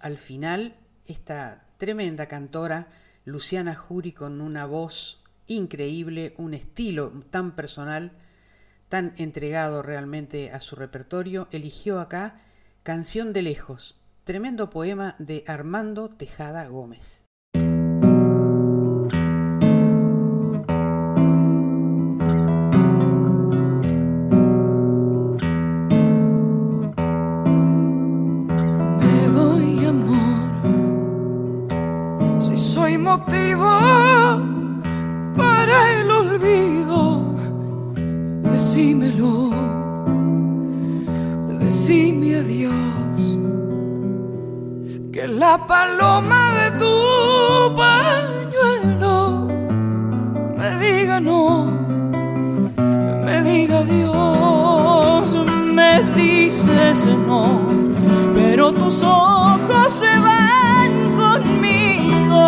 [0.00, 0.76] Al final
[1.06, 2.88] esta tremenda cantora
[3.24, 8.12] Luciana Jury con una voz increíble, un estilo tan personal,
[8.88, 12.40] tan entregado realmente a su repertorio, eligió acá
[12.82, 17.22] Canción de Lejos, tremendo poema de Armando Tejada Gómez.
[45.66, 49.48] Paloma de tu pañuelo.
[50.58, 51.66] Me diga no,
[53.24, 55.36] me diga adiós,
[55.74, 57.60] me dices no.
[58.34, 62.42] Pero tus ojos se van conmigo.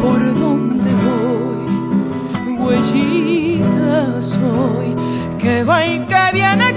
[0.00, 4.96] Por donde voy huellita soy.
[5.38, 6.67] Que va y que viene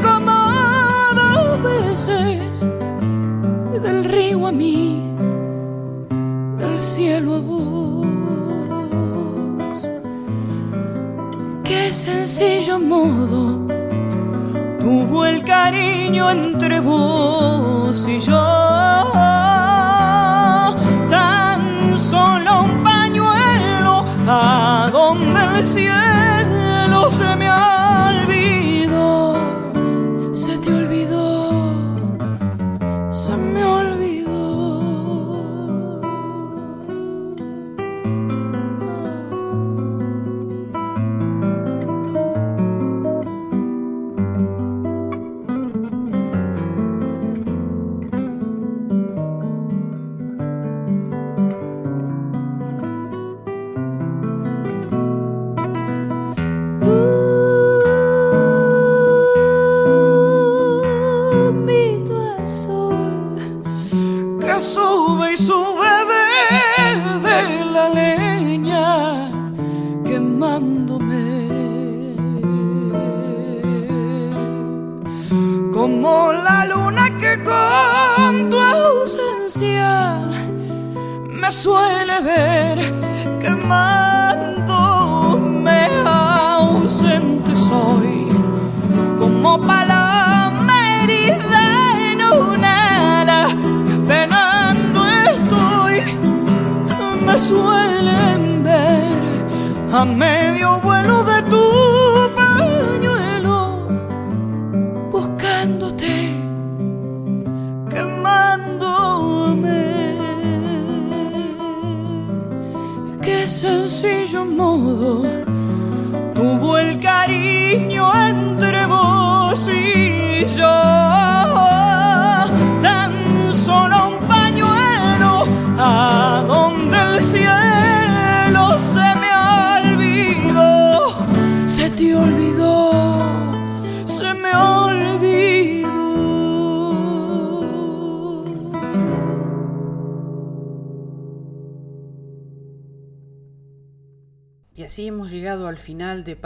[12.42, 13.68] sencillo modo
[14.80, 18.61] tuvo el cariño entre vos y yo.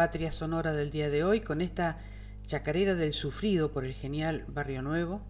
[0.06, 1.98] Patria Sonora del día de hoy con esta
[2.46, 5.24] chacarera del sufrido por el genial Barrio Nuevo.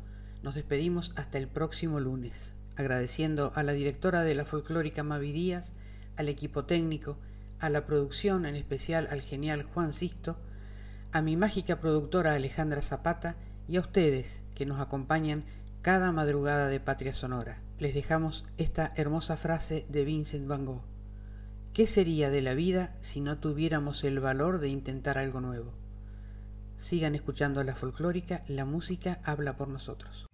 [0.43, 5.71] Nos despedimos hasta el próximo lunes, agradeciendo a la directora de la folclórica Mavi Díaz,
[6.17, 7.17] al equipo técnico,
[7.57, 10.35] a la producción, en especial al genial Juan Sisto,
[11.13, 13.37] a mi mágica productora Alejandra Zapata
[13.69, 15.45] y a ustedes que nos acompañan
[15.83, 17.61] cada madrugada de Patria Sonora.
[17.79, 20.94] Les dejamos esta hermosa frase de Vincent Van Gogh.
[21.75, 25.73] ¿Qué sería de la vida si no tuviéramos el valor de intentar algo nuevo?
[26.77, 30.25] Sigan escuchando la folclórica, la música habla por nosotros.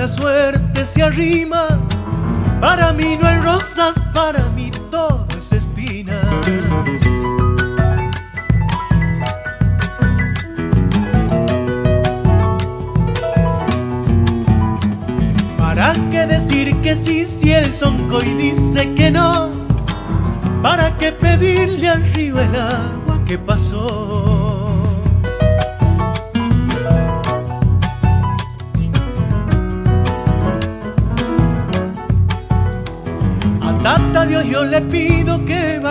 [0.00, 1.78] Mala suerte se arrima.
[2.58, 6.24] Para mí no hay rosas, para mí todo es espinas.
[15.58, 19.50] ¿Para qué decir que sí si el soncoy dice que no?
[20.62, 24.39] ¿Para qué pedirle al río el agua que pasó.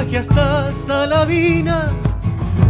[0.09, 1.91] Que hasta Salavina,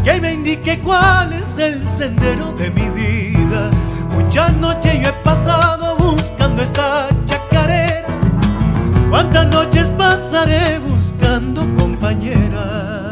[0.04, 3.70] que me indique cuál es el sendero de mi vida.
[4.14, 8.08] Muchas noches yo he pasado buscando esta chacarera,
[9.10, 13.09] cuántas noches pasaré buscando compañera.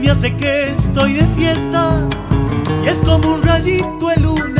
[0.00, 2.08] Me hace que estoy de fiesta
[2.82, 4.59] y es como un rayito de luna